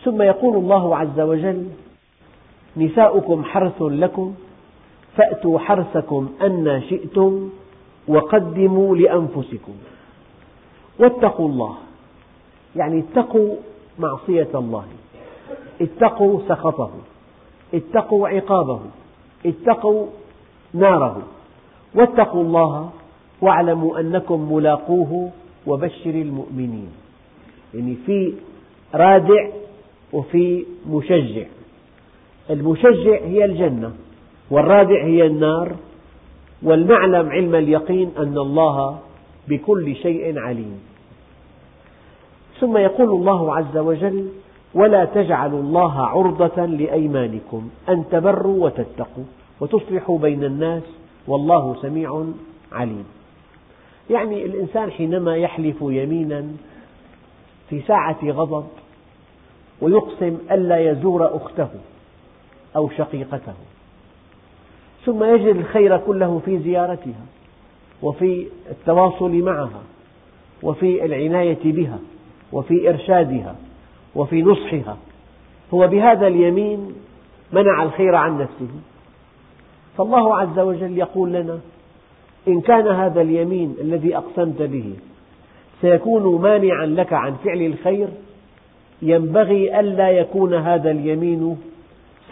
ثم 0.04 0.22
يقول 0.22 0.56
الله 0.56 0.96
عز 0.96 1.20
وجل 1.20 1.68
نساؤكم 2.76 3.44
حرث 3.44 3.82
لكم 3.82 4.34
فأتوا 5.16 5.58
حرثكم 5.58 6.28
أن 6.42 6.82
شئتم 6.88 7.50
وقدموا 8.08 8.96
لأنفسكم. 8.96 9.72
واتقوا 10.98 11.48
الله 11.48 11.74
يعني 12.76 12.98
اتقوا 12.98 13.56
معصية 13.98 14.48
الله. 14.54 14.84
اتقوا 15.80 16.40
سخطه 16.48 16.90
اتقوا 17.74 18.28
عقابه 18.28 18.80
اتقوا 19.46 20.06
ناره. 20.74 21.22
واتقوا 21.94 22.42
الله 22.42 22.90
واعلموا 23.40 24.00
أنكم 24.00 24.52
ملاقوه 24.52 25.30
وبشر 25.66 26.10
المؤمنين. 26.10 26.88
يعني 27.74 27.96
في 28.06 28.34
رادع 28.94 29.48
وفي 30.12 30.66
مشجع. 30.88 31.46
المشجع 32.50 33.18
هي 33.24 33.44
الجنة 33.44 33.92
والرادع 34.50 35.04
هي 35.04 35.26
النار. 35.26 35.76
والمعلم 36.62 37.30
علم 37.30 37.54
اليقين 37.54 38.10
أن 38.18 38.38
الله 38.38 38.98
بكل 39.48 39.96
شيء 39.96 40.38
عليم. 40.38 40.80
ثم 42.60 42.76
يقول 42.76 43.08
الله 43.08 43.56
عز 43.56 43.76
وجل 43.76 44.28
ولا 44.74 45.04
تجعلوا 45.04 45.60
الله 45.60 46.06
عرضة 46.06 46.64
لأيمانكم 46.66 47.70
أن 47.88 48.04
تبروا 48.10 48.64
وتتقوا 48.64 49.24
وتصلحوا 49.60 50.18
بين 50.18 50.44
الناس 50.44 50.82
والله 51.26 51.76
سميع 51.82 52.24
عليم. 52.72 53.04
يعني 54.10 54.44
الإنسان 54.44 54.90
حينما 54.90 55.36
يحلف 55.36 55.76
يمينا 55.80 56.46
في 57.70 57.80
ساعة 57.80 58.18
غضب 58.24 58.66
ويقسم 59.80 60.38
ألا 60.50 60.90
يزور 60.90 61.36
أخته 61.36 61.68
أو 62.76 62.90
شقيقته 62.90 63.54
ثم 65.04 65.24
يجد 65.24 65.56
الخير 65.56 65.98
كله 65.98 66.40
في 66.44 66.58
زيارتها 66.58 67.24
وفي 68.02 68.46
التواصل 68.70 69.32
معها 69.32 69.82
وفي 70.62 71.04
العناية 71.04 71.72
بها 71.72 71.98
وفي 72.52 72.88
إرشادها. 72.88 73.56
وفي 74.14 74.42
نصحها. 74.42 74.96
هو 75.74 75.86
بهذا 75.86 76.26
اليمين 76.26 76.94
منع 77.52 77.82
الخير 77.82 78.14
عن 78.14 78.38
نفسه. 78.38 78.68
فالله 79.98 80.36
عز 80.36 80.58
وجل 80.58 80.98
يقول 80.98 81.32
لنا 81.32 81.60
إن 82.48 82.60
كان 82.60 82.88
هذا 82.88 83.20
اليمين 83.20 83.76
الذي 83.80 84.16
أقسمت 84.16 84.62
به 84.62 84.94
سيكون 85.80 86.42
مانعا 86.42 86.86
لك 86.86 87.12
عن 87.12 87.36
فعل 87.44 87.62
الخير 87.62 88.08
ينبغي 89.02 89.80
ألا 89.80 90.10
يكون 90.10 90.54
هذا 90.54 90.90
اليمين 90.90 91.58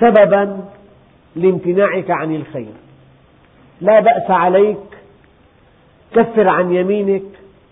سببا 0.01 0.65
لامتناعك 1.37 2.11
عن 2.11 2.35
الخير. 2.35 2.73
لا 3.81 4.01
بأس 4.01 4.31
عليك 4.31 4.79
كفر 6.15 6.49
عن 6.49 6.73
يمينك 6.73 7.23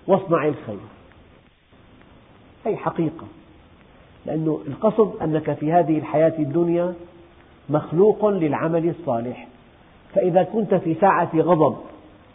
واصنع 0.07 0.47
الخير. 0.47 0.87
هذه 2.67 2.77
حقيقة. 2.77 3.27
لأن 4.27 4.57
القصد 4.69 5.23
أنك 5.23 5.53
في 5.53 5.73
هذه 5.73 5.99
الحياة 5.99 6.33
الدنيا 6.39 6.95
مخلوق 7.71 8.27
للعمل 8.27 8.89
الصالح 8.89 9.47
فإذا 10.15 10.43
كنت 10.43 10.75
في 10.75 10.95
ساعة 10.95 11.31
غضب 11.35 11.77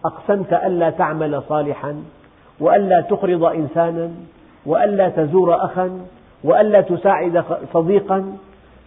أقسمت 0.06 0.54
ألا 0.54 0.90
تعمل 0.90 1.44
صالحا 1.50 2.04
وألا 2.60 3.02
تقرض 3.02 3.44
إنسانا 3.44 4.12
وألا 4.66 5.10
تزور 5.10 5.66
أخا 5.66 6.00
وألا 6.44 6.82
تساعد 6.82 7.44
صديقا 7.74 8.38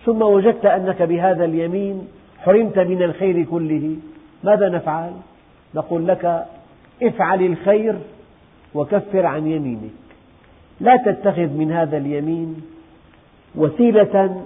ثم 0.05 0.23
وجدت 0.23 0.67
أنك 0.67 1.03
بهذا 1.03 1.45
اليمين 1.45 2.09
حرمت 2.39 2.79
من 2.79 3.03
الخير 3.03 3.45
كله 3.45 3.97
ماذا 4.45 4.69
نفعل؟ 4.69 5.13
نقول 5.75 6.07
لك 6.07 6.45
افعل 7.03 7.43
الخير 7.43 7.95
وكفر 8.75 9.27
عن 9.27 9.47
يمينك 9.47 9.91
لا 10.81 10.97
تتخذ 10.97 11.49
من 11.49 11.73
هذا 11.73 11.97
اليمين 11.97 12.74
وسيلة 13.57 14.45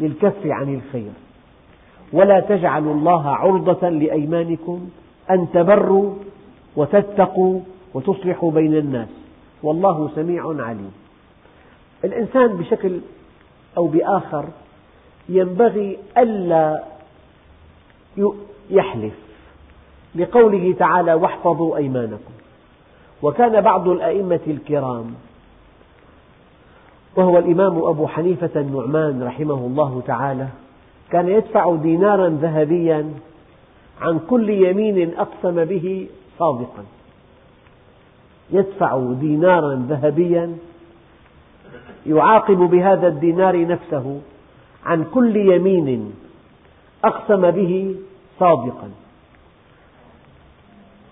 للكف 0.00 0.46
عن 0.46 0.74
الخير. 0.74 1.12
ولا 2.12 2.40
تجعلوا 2.40 2.94
الله 2.94 3.28
عرضة 3.28 3.88
لأيمانكم 3.88 4.88
أن 5.30 5.46
تبروا 5.52 6.14
وتتقوا 6.76 7.60
وتصلحوا 7.94 8.50
بين 8.50 8.76
الناس. 8.76 9.08
والله 9.62 10.10
سميع 10.14 10.54
عليم. 10.58 10.92
الإنسان 12.04 12.46
بشكل 12.56 13.00
أو 13.76 13.86
بآخر 13.86 14.44
ينبغي 15.28 15.98
ألا 16.18 16.82
يحلف 18.70 19.14
لقوله 20.14 20.74
تعالى 20.78 21.14
واحفظوا 21.14 21.76
أيمانكم. 21.76 22.32
وكان 23.22 23.60
بعض 23.60 23.88
الأئمة 23.88 24.40
الكرام 24.46 25.14
وهو 27.16 27.38
الإمام 27.38 27.78
أبو 27.78 28.06
حنيفة 28.06 28.60
النعمان 28.60 29.22
رحمه 29.22 29.54
الله 29.54 30.02
تعالى 30.06 30.48
كان 31.10 31.28
يدفع 31.28 31.74
دينارا 31.74 32.28
ذهبيا 32.28 33.10
عن 34.00 34.20
كل 34.30 34.50
يمين 34.50 35.14
أقسم 35.18 35.64
به 35.64 36.08
صادقا. 36.38 36.84
يدفع 38.50 39.12
دينارا 39.20 39.86
ذهبيا 39.88 40.56
يعاقب 42.06 42.56
بهذا 42.56 43.08
الدينار 43.08 43.66
نفسه 43.66 44.20
عن 44.86 45.04
كل 45.04 45.36
يمين 45.36 46.14
أقسم 47.04 47.50
به 47.50 47.96
صادقا. 48.38 48.90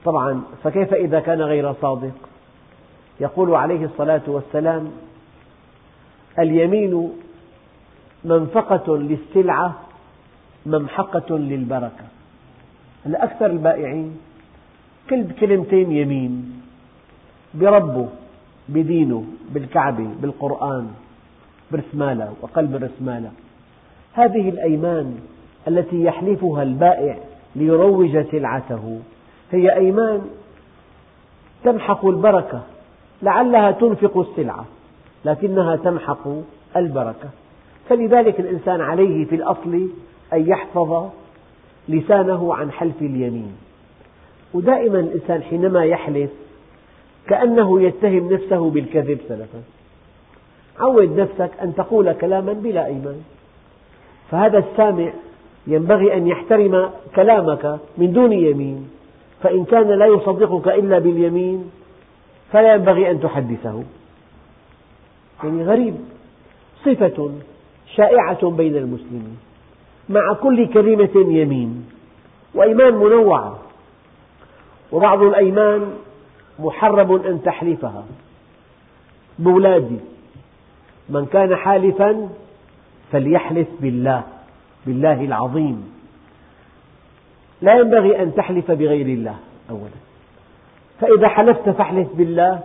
طبعا 0.05 0.43
فكيف 0.65 0.95
إذا 0.95 1.21
كان 1.21 1.43
غير 1.43 1.73
صادق؟ 1.73 2.15
يقول 3.21 3.55
عليه 3.55 3.85
الصلاة 3.85 4.23
والسلام 4.27 4.91
اليمين 6.39 7.13
منفقة 8.25 8.97
للسلعة 8.97 9.75
ممحقة 10.67 11.39
للبركة. 11.39 12.05
أكثر 13.07 13.47
البائعين 13.47 14.17
كل 15.11 15.33
كلمتين 15.41 15.93
يمين 15.93 16.63
بربه 17.55 18.09
بدينه 18.69 19.25
بالكعبة 19.51 20.09
بالقرآن 20.23 20.91
برسمالة 21.73 22.35
وقلب 22.43 22.77
الرسمالة. 22.77 23.31
هذه 24.13 24.49
الأيمان 24.49 25.21
التي 25.69 26.05
يحلفها 26.05 26.63
البائع 26.63 27.19
ليروج 27.57 28.27
سلعته. 28.31 29.01
هي 29.51 29.75
أيمان 29.75 30.23
تمحق 31.65 32.07
البركة 32.07 32.63
لعلها 33.23 33.71
تنفق 33.71 34.19
السلعة. 34.19 34.65
لكنها 35.25 35.77
تمحق 35.77 36.29
البركة. 36.77 37.29
فلذلك 37.89 38.41
الإنسان 38.41 38.81
عليه 38.81 39.25
في 39.25 39.35
الأصل 39.35 39.89
أن 40.33 40.49
يحفظ 40.49 41.11
لسانه 41.89 42.55
عن 42.55 42.73
حلف 42.73 43.03
اليمين. 43.03 43.57
ودائما 44.55 45.01
الإنسان 45.01 45.43
حينما 45.43 45.85
يحلف 45.85 46.31
كأنه 47.29 47.83
يتهم 47.83 48.33
نفسه 48.33 48.71
بالكذب 48.71 49.19
سلفا. 49.29 49.63
عود 50.81 51.21
نفسك 51.21 51.51
أن 51.63 51.75
تقول 51.75 52.13
كلاما 52.13 52.53
بلا 52.53 52.87
أيمان. 52.87 53.23
فهذا 54.31 54.59
السامع 54.59 55.13
ينبغي 55.67 56.17
أن 56.17 56.27
يحترم 56.27 56.91
كلامك 57.17 57.79
من 57.99 58.13
دون 58.13 58.33
يمين. 58.33 58.91
فإن 59.43 59.65
كان 59.65 59.89
لا 59.89 60.07
يصدقك 60.07 60.69
إلا 60.69 60.99
باليمين 60.99 61.71
فلا 62.53 62.75
ينبغي 62.75 63.11
أن 63.11 63.21
تحدثه. 63.21 63.83
يعني 65.45 65.65
غريب 65.65 65.95
صفة 66.85 67.33
شائعة 67.95 68.51
بين 68.51 68.77
المسلمين 68.77 69.37
مع 70.09 70.33
كل 70.33 70.67
كلمة 70.67 71.11
يمين 71.15 71.89
وأيمان 72.55 72.95
منوعة 72.95 73.59
وبعض 74.93 75.23
الأيمان 75.23 75.93
محرم 76.59 77.13
أن 77.13 77.43
تحلفها. 77.43 78.05
بولادي 79.39 79.99
من 81.09 81.27
كان 81.27 81.57
حالفا 81.57 82.29
فليحلف 83.13 83.69
بالله 83.81 84.23
بالله 84.87 85.25
العظيم. 85.25 85.93
لا 87.63 87.75
ينبغي 87.75 88.23
أن 88.23 88.35
تحلف 88.35 88.71
بغير 88.71 89.07
الله 89.07 89.37
أولا. 89.71 90.01
فإذا 91.01 91.29
حلفت 91.29 91.71
فاحلف 91.71 92.09
بالله 92.15 92.61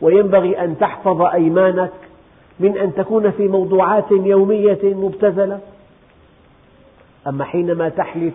وينبغي 0.00 0.64
أن 0.64 0.78
تحفظ 0.78 1.22
أيمانك 1.22 1.92
من 2.60 2.78
أن 2.78 2.94
تكون 2.94 3.30
في 3.30 3.48
موضوعات 3.48 4.10
يومية 4.10 4.78
مبتذلة. 4.84 5.60
أما 7.26 7.44
حينما 7.44 7.88
تحلف 7.88 8.34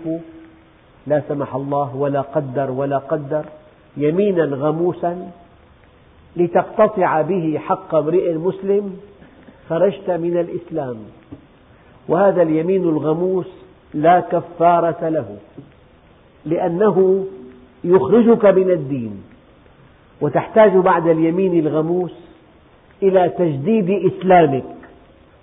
لا 1.08 1.22
سمح 1.28 1.56
الله 1.56 1.96
ولا 1.96 2.22
قدر 2.22 2.72
ولا 2.72 2.98
قدر 2.98 3.46
يمينا 3.98 4.44
غموسا 4.44 5.32
لتقتطع 6.36 7.22
به 7.22 7.60
حق 7.60 7.96
امرئ 7.96 8.34
مسلم 8.34 9.00
خرجت 9.70 10.10
من 10.10 10.38
الإسلام. 10.38 10.98
وهذا 12.08 12.42
اليمين 12.42 12.84
الغموس 12.84 13.48
لا 13.94 14.20
كفارة 14.20 15.10
له 15.10 15.38
لأنه 16.46 17.26
يخرجك 17.84 18.46
من 18.46 18.70
الدين. 18.70 19.24
وتحتاج 20.22 20.72
بعد 20.72 21.08
اليمين 21.08 21.68
الغموس 21.68 22.14
إلى 23.04 23.30
تجديد 23.30 24.12
إسلامك 24.12 24.64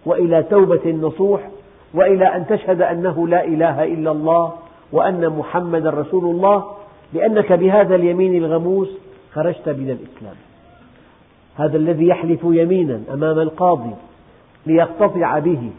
وإلى 0.07 0.43
توبة 0.43 0.91
نصوح 0.91 1.49
وإلى 1.95 2.25
أن 2.25 2.47
تشهد 2.47 2.83
أنه 2.83 3.29
لا 3.29 3.45
إله 3.45 3.85
إلا 3.85 4.11
الله 4.11 4.53
وأن 4.93 5.29
محمدا 5.29 5.91
رسول 5.91 6.25
الله 6.25 6.65
لأنك 7.13 7.53
بهذا 7.53 7.95
اليمين 7.95 8.45
الغموس 8.45 8.89
خرجت 9.33 9.69
من 9.69 9.91
الإسلام. 9.91 10.35
هذا 11.57 11.77
الذي 11.77 12.07
يحلف 12.07 12.41
يمينا 12.45 13.01
أمام 13.13 13.39
القاضي 13.39 13.95
ليقتطع 14.67 15.39
به 15.39 15.71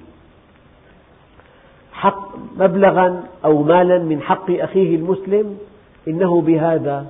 حق 1.94 2.30
مبلغا 2.58 3.24
أو 3.46 3.64
مالا 3.64 4.00
من 4.00 4.22
حق 4.22 4.52
أخيه 4.52 4.96
المسلم 4.96 5.58
إنه 6.08 6.42
بهذا 6.42 7.06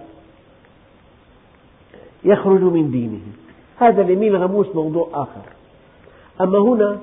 يخرج 2.23 2.61
من 2.61 2.91
دينه. 2.91 3.21
هذا 3.79 4.01
اليمين 4.01 4.35
الغموس 4.35 4.75
موضوع 4.75 5.09
آخر. 5.13 5.41
أما 6.41 6.59
هنا 6.59 6.99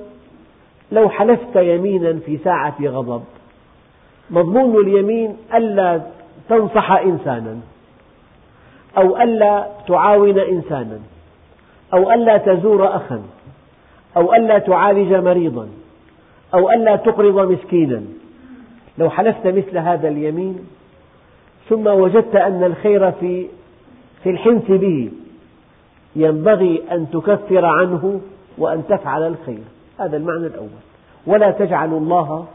لو 0.93 1.09
حلفت 1.09 1.57
يمينا 1.57 2.19
في 2.27 2.39
ساعة 2.45 2.77
غضب 2.83 3.23
مضمون 4.31 4.77
اليمين 4.77 5.37
ألا 5.55 6.01
تنصح 6.49 6.93
إنسانا 6.93 7.59
أو 8.99 9.23
ألا 9.23 9.67
تعاون 9.89 10.39
إنسانا 10.39 10.99
أو 11.95 12.13
ألا 12.13 12.37
تزور 12.37 12.97
أخا 12.97 13.23
أو 14.17 14.35
ألا 14.35 14.59
تعالج 14.59 15.15
مريضا 15.15 15.69
أو 16.55 16.71
ألا 16.71 16.97
تقرض 16.97 17.53
مسكينا. 17.53 18.03
لو 18.99 19.11
حلفت 19.11 19.47
مثل 19.47 19.79
هذا 19.79 20.09
اليمين 20.09 20.67
ثم 21.69 21.87
وجدت 21.87 22.37
أن 22.37 22.65
الخير 22.65 23.13
في 23.13 23.47
في 24.27 24.33
الحنث 24.33 24.71
به 24.71 25.11
ينبغي 26.17 26.83
أن 26.93 27.07
تكفر 27.13 27.65
عنه 27.65 28.21
وأن 28.59 28.83
تفعل 28.89 29.23
الخير. 29.27 29.63
هذا 29.99 30.17
المعنى 30.17 30.47
الأول. 30.47 30.69
ولا 31.27 31.51
تجعلوا 31.51 32.01
الله 32.01 32.47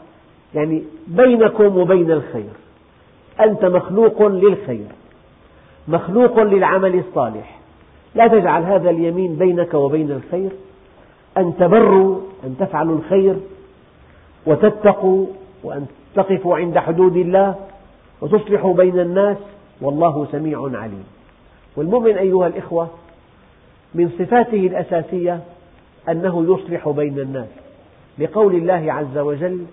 يعني 0.54 0.82
بينكم 1.06 1.76
وبين 1.76 2.10
الخير. 2.10 2.50
أنت 3.40 3.64
مخلوق 3.64 4.22
للخير 4.26 4.86
مخلوق 5.88 6.40
للعمل 6.42 6.98
الصالح. 6.98 7.58
لا 8.14 8.26
تجعل 8.26 8.62
هذا 8.62 8.90
اليمين 8.90 9.36
بينك 9.36 9.74
وبين 9.74 10.10
الخير. 10.10 10.50
أن 11.38 11.56
تبروا 11.56 12.20
أن 12.44 12.56
تفعلوا 12.60 12.98
الخير 12.98 13.36
وتتقوا 14.46 15.26
وأن 15.64 15.86
تقفوا 16.14 16.56
عند 16.56 16.78
حدود 16.78 17.16
الله 17.16 17.54
وتصلحوا 18.20 18.74
بين 18.74 19.00
الناس 19.00 19.36
والله 19.80 20.26
سميع 20.32 20.70
عليم. 20.74 21.04
والمؤمن 21.76 22.16
أيها 22.16 22.46
الإخوة 22.46 22.88
من 23.94 24.10
صفاته 24.18 24.66
الأساسية 24.66 25.40
أنه 26.08 26.54
يصلح 26.54 26.88
بين 26.88 27.18
الناس 27.18 27.48
لقول 28.18 28.54
الله 28.54 28.92
عز 28.92 29.18
وجل 29.18 29.64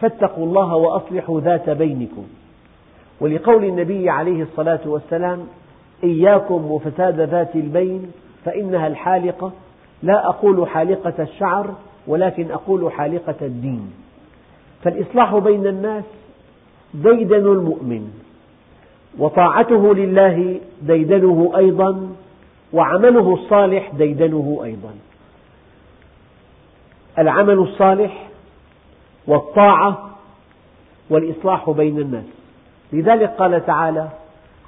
فاتقوا 0.00 0.46
الله 0.46 0.74
وأصلحوا 0.74 1.40
ذات 1.40 1.70
بينكم 1.70 2.26
ولقول 3.20 3.64
النبي 3.64 4.10
عليه 4.10 4.42
الصلاة 4.42 4.80
والسلام 4.86 5.46
إياكم 6.04 6.70
وفساد 6.70 7.20
ذات 7.20 7.56
البين 7.56 8.12
فإنها 8.44 8.86
الحالقة 8.86 9.52
لا 10.02 10.28
أقول 10.28 10.68
حالقة 10.68 11.22
الشعر 11.22 11.74
ولكن 12.06 12.50
أقول 12.50 12.92
حالقة 12.92 13.34
الدين 13.42 13.92
فالإصلاح 14.84 15.36
بين 15.38 15.66
الناس 15.66 16.04
ديدن 16.94 17.46
المؤمن 17.52 18.19
وطاعته 19.18 19.94
لله 19.94 20.60
ديدنه 20.82 21.52
أيضا 21.56 22.08
وعمله 22.72 23.34
الصالح 23.34 23.90
ديدنه 23.94 24.60
أيضا. 24.64 24.94
العمل 27.18 27.58
الصالح 27.58 28.28
والطاعة 29.26 30.10
والإصلاح 31.10 31.70
بين 31.70 31.98
الناس. 31.98 32.24
لذلك 32.92 33.30
قال 33.30 33.66
تعالى 33.66 34.08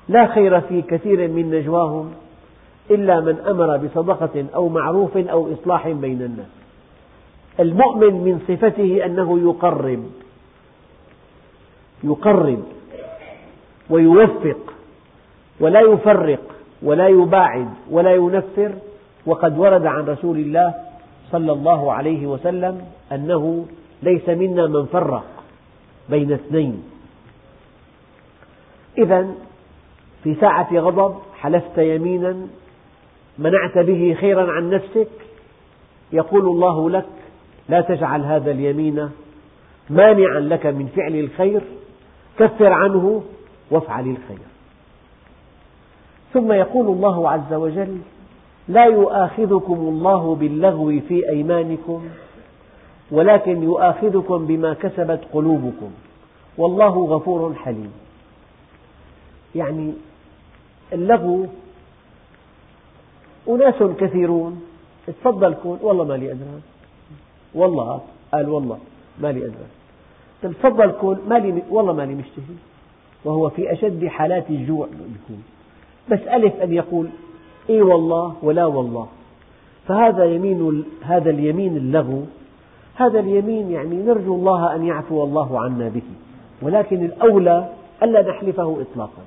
لا 0.08 0.26
خير 0.26 0.60
في 0.60 0.82
كثير 0.82 1.28
من 1.28 1.50
نجواهم 1.50 2.12
إلا 2.90 3.20
من 3.20 3.38
أمر 3.38 3.76
بصدقة 3.76 4.44
أو 4.54 4.68
معروف 4.68 5.16
أو 5.16 5.52
إصلاح 5.52 5.88
بين 5.88 6.22
الناس. 6.22 6.62
المؤمن 7.60 8.14
من 8.14 8.40
صفته 8.48 9.04
أنه 9.04 9.40
يقرب 9.40 10.04
يقرب 12.04 12.62
ويوفق 13.92 14.74
ولا 15.60 15.80
يفرق 15.80 16.40
ولا 16.82 17.08
يباعد 17.08 17.68
ولا 17.90 18.14
ينفر 18.14 18.72
وقد 19.26 19.58
ورد 19.58 19.86
عن 19.86 20.04
رسول 20.04 20.38
الله 20.38 20.74
صلى 21.32 21.52
الله 21.52 21.92
عليه 21.92 22.26
وسلم 22.26 22.84
أنه 23.12 23.66
ليس 24.02 24.28
منا 24.28 24.66
من 24.66 24.86
فرق 24.86 25.24
بين 26.08 26.32
اثنين. 26.32 26.82
إذا 28.98 29.34
في 30.24 30.34
ساعة 30.34 30.68
غضب 30.74 31.16
حلفت 31.40 31.78
يمينا 31.78 32.36
منعت 33.38 33.78
به 33.78 34.16
خيرا 34.20 34.52
عن 34.52 34.70
نفسك 34.70 35.08
يقول 36.12 36.46
الله 36.46 36.90
لك 36.90 37.06
لا 37.68 37.80
تجعل 37.80 38.20
هذا 38.20 38.50
اليمين 38.50 39.10
مانعا 39.90 40.40
لك 40.40 40.66
من 40.66 40.86
فعل 40.96 41.14
الخير 41.14 41.62
كفر 42.38 42.72
عنه 42.72 43.22
وافعل 43.70 44.08
الخير. 44.08 44.46
ثم 46.32 46.52
يقول 46.52 46.86
الله 46.86 47.30
عز 47.30 47.52
وجل 47.52 47.98
لا 48.68 48.84
يؤاخذكم 48.84 49.74
الله 49.74 50.34
باللغو 50.34 51.00
في 51.08 51.30
أيمانكم 51.30 52.02
ولكن 53.10 53.62
يؤاخذكم 53.62 54.46
بما 54.46 54.74
كسبت 54.74 55.20
قلوبكم. 55.32 55.90
والله 56.58 57.06
غفور 57.06 57.54
حليم. 57.54 57.92
يعني 59.54 59.92
اللغو 60.92 61.46
أناس 63.48 63.82
كثيرون 63.82 64.62
تفضل 65.06 65.54
كون 65.54 65.78
والله 65.82 66.04
ما 66.04 66.14
لي 66.14 66.32
أدران 66.32 66.60
والله 67.54 68.00
قال 68.32 68.48
والله 68.48 68.78
ما 69.20 69.32
لي 69.32 69.40
أدران 69.40 69.70
تفضل 70.42 70.92
كون 70.92 71.18
ما 71.28 71.38
لي 71.38 71.62
والله 71.70 71.92
ما 71.92 72.02
لي 72.02 72.14
مشتهي. 72.14 72.56
وهو 73.24 73.48
في 73.48 73.72
أشد 73.72 74.06
حالات 74.06 74.50
الجوع 74.50 74.86
يكون. 74.86 75.42
بس 76.10 76.18
ألف 76.18 76.54
أن 76.62 76.72
يقول 76.72 77.08
إي 77.70 77.82
والله 77.82 78.34
ولا 78.42 78.66
والله. 78.66 79.08
فهذا 79.88 80.24
يمين 80.24 80.84
هذا 81.02 81.30
اليمين 81.30 81.76
اللغو 81.76 82.22
هذا 82.94 83.20
اليمين 83.20 83.70
يعني 83.70 83.96
نرجو 83.96 84.34
الله 84.34 84.74
أن 84.74 84.86
يعفو 84.86 85.24
الله 85.24 85.60
عنا 85.60 85.88
به. 85.88 86.02
ولكن 86.62 87.04
الأولى 87.04 87.68
ألا 88.02 88.30
نحلفه 88.30 88.76
إطلاقا. 88.80 89.22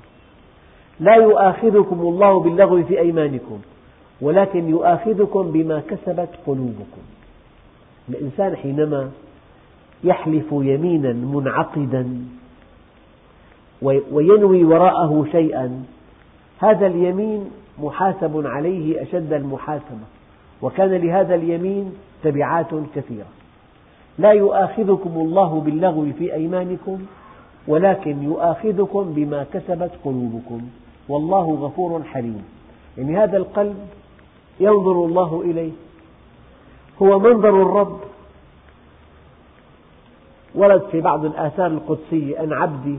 لا 1.00 1.16
يؤاخذكم 1.16 2.00
الله 2.02 2.40
باللغو 2.40 2.84
في 2.84 3.00
أيمانكم 3.00 3.60
ولكن 4.22 4.70
يؤاخذكم 4.70 5.52
بما 5.52 5.80
كسبت 5.80 6.30
قلوبكم. 6.48 7.02
الإنسان 8.10 8.56
حينما 8.56 9.12
يحلف 10.04 10.46
يمينا 10.52 11.14
منعقدا 11.14 12.08
وينوي 13.82 14.64
وراءه 14.64 15.26
شيئا. 15.32 15.84
هذا 16.60 16.88
اليمين 16.88 17.52
محاسب 17.80 18.42
عليه 18.46 19.04
أشد 19.04 19.34
المحاسبة 19.34 20.06
وكان 20.62 20.92
لهذا 20.92 21.36
اليمين 21.36 21.94
تبعات 22.24 22.68
كثيرة. 22.96 23.26
لا 24.18 24.32
يؤاخذكم 24.32 25.10
الله 25.16 25.62
باللغو 25.66 26.06
في 26.18 26.34
أيمانكم 26.34 27.00
ولكن 27.68 28.24
يؤاخذكم 28.24 29.14
بما 29.14 29.46
كسبت 29.54 29.92
قلوبكم. 30.06 30.62
والله 31.10 31.58
غفور 31.62 32.04
حليم. 32.04 32.44
يعني 32.98 33.18
هذا 33.18 33.38
القلب 33.38 33.76
ينظر 34.60 35.06
الله 35.06 35.42
إليه 35.46 35.72
هو 37.02 37.20
منظر 37.20 37.62
الرب. 37.62 38.00
ورد 40.56 40.82
في 40.92 41.02
بعض 41.02 41.26
الآثار 41.26 41.68
القدسية 41.68 42.44
أن 42.44 42.54
عبدي 42.54 42.98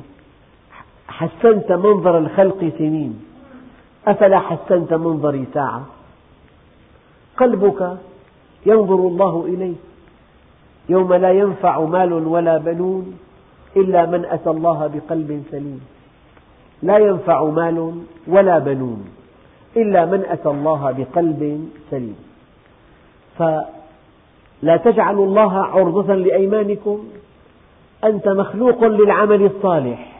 حسنت 1.08 1.72
منظر 1.72 2.18
الخلق 2.18 2.72
سنين. 2.78 3.24
أفلا 4.06 4.38
حسنت 4.38 4.94
منظري 4.94 5.44
ساعة؟ 5.54 5.86
قلبك 7.36 7.96
ينظر 8.66 8.94
الله 8.94 9.44
إليه 9.48 9.74
يوم 10.88 11.14
لا 11.14 11.30
ينفع 11.30 11.80
مال 11.80 12.12
ولا 12.12 12.58
بنون 12.58 13.18
إلا 13.76 14.06
من 14.06 14.24
أتى 14.24 14.50
الله 14.50 14.86
بقلب 14.86 15.42
سليم. 15.50 15.80
لا 16.82 16.98
ينفع 16.98 17.44
مال 17.44 17.92
ولا 18.26 18.58
بنون 18.58 19.04
إلا 19.76 20.04
من 20.04 20.24
أتى 20.24 20.48
الله 20.48 20.94
بقلب 20.98 21.68
سليم. 21.90 22.16
فلا 23.38 24.76
تجعلوا 24.84 25.26
الله 25.26 25.58
عرضة 25.58 26.14
لأيمانكم. 26.14 27.04
أنت 28.04 28.28
مخلوق 28.28 28.84
للعمل 28.84 29.42
الصالح. 29.44 30.15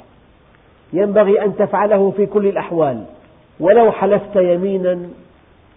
ينبغي 0.93 1.45
أن 1.45 1.57
تفعله 1.57 2.11
في 2.17 2.27
كل 2.27 2.47
الأحوال. 2.47 3.05
ولو 3.61 3.93
حلفت 3.93 4.37
يمينا 4.37 5.09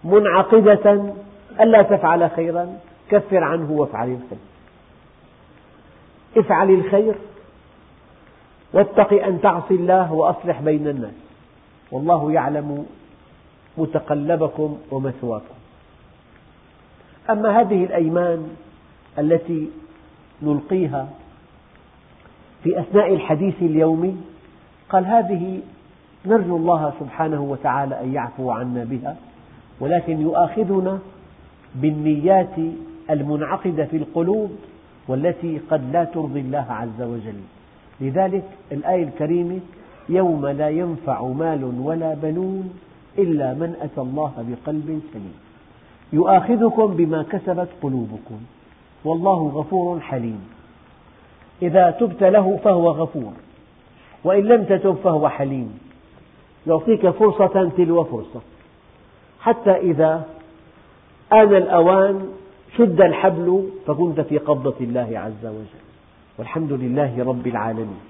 منعقدة 0.04 1.14
ألا 1.60 1.82
تفعل 1.82 2.30
خيرا 2.30 2.78
كفر 3.10 3.44
عنه 3.44 3.72
وافعل 3.72 4.08
الخير. 4.08 4.38
افعل 6.36 6.70
الخير 6.70 7.14
واتق 8.72 9.12
أن 9.24 9.40
تعصي 9.40 9.74
الله 9.74 10.12
وأصلح 10.12 10.60
بين 10.60 10.88
الناس. 10.88 11.14
والله 11.92 12.32
يعلم 12.32 12.86
متقلبكم 13.78 14.78
ومثواكم. 14.90 15.54
أما 17.30 17.60
هذه 17.60 17.84
الأيمان 17.84 18.56
التي 19.18 19.70
نلقيها 20.42 21.08
في 22.64 22.80
أثناء 22.80 23.14
الحديث 23.14 23.54
اليومي 23.62 24.16
قال 24.90 25.06
هذه 25.06 25.60
نرجو 26.26 26.56
الله 26.56 26.92
سبحانه 27.00 27.42
وتعالى 27.42 28.00
أن 28.00 28.14
يعفو 28.14 28.50
عنا 28.50 28.84
بها 28.84 29.16
ولكن 29.80 30.20
يؤاخذنا 30.20 30.98
بالنيات 31.74 32.56
المنعقدة 33.10 33.84
في 33.84 33.96
القلوب 33.96 34.50
والتي 35.08 35.60
قد 35.70 35.92
لا 35.92 36.04
ترضي 36.04 36.40
الله 36.40 36.66
عز 36.70 37.02
وجل. 37.02 37.40
لذلك 38.00 38.44
الآية 38.72 39.04
الكريمة 39.04 39.60
يوم 40.08 40.46
لا 40.46 40.68
ينفع 40.68 41.22
مال 41.22 41.64
ولا 41.80 42.14
بنون 42.14 42.74
إلا 43.18 43.54
من 43.54 43.74
أتى 43.82 44.00
الله 44.00 44.32
بقلب 44.38 45.00
سليم. 45.12 45.34
يؤاخذكم 46.12 46.86
بما 46.86 47.22
كسبت 47.22 47.68
قلوبكم. 47.82 48.40
والله 49.04 49.48
غفور 49.54 50.00
حليم. 50.00 50.40
إذا 51.62 51.90
تبت 51.90 52.22
له 52.22 52.56
فهو 52.64 52.90
غفور. 52.90 53.32
وإن 54.24 54.44
لم 54.44 54.64
تتب 54.64 54.96
فهو 55.04 55.28
حليم. 55.28 55.78
يعطيك 56.66 57.10
فرصة 57.10 57.70
تلو 57.76 58.04
فرصة. 58.04 58.40
حتى 59.40 59.70
إذا 59.70 60.26
آن 61.32 61.54
الأوان 61.54 62.28
شد 62.78 63.00
الحبل 63.00 63.68
فكنت 63.86 64.20
في 64.20 64.38
قبضة 64.38 64.74
الله 64.80 65.18
عز 65.18 65.46
وجل. 65.46 65.80
والحمد 66.38 66.72
لله 66.72 67.24
رب 67.24 67.46
العالمين. 67.46 68.00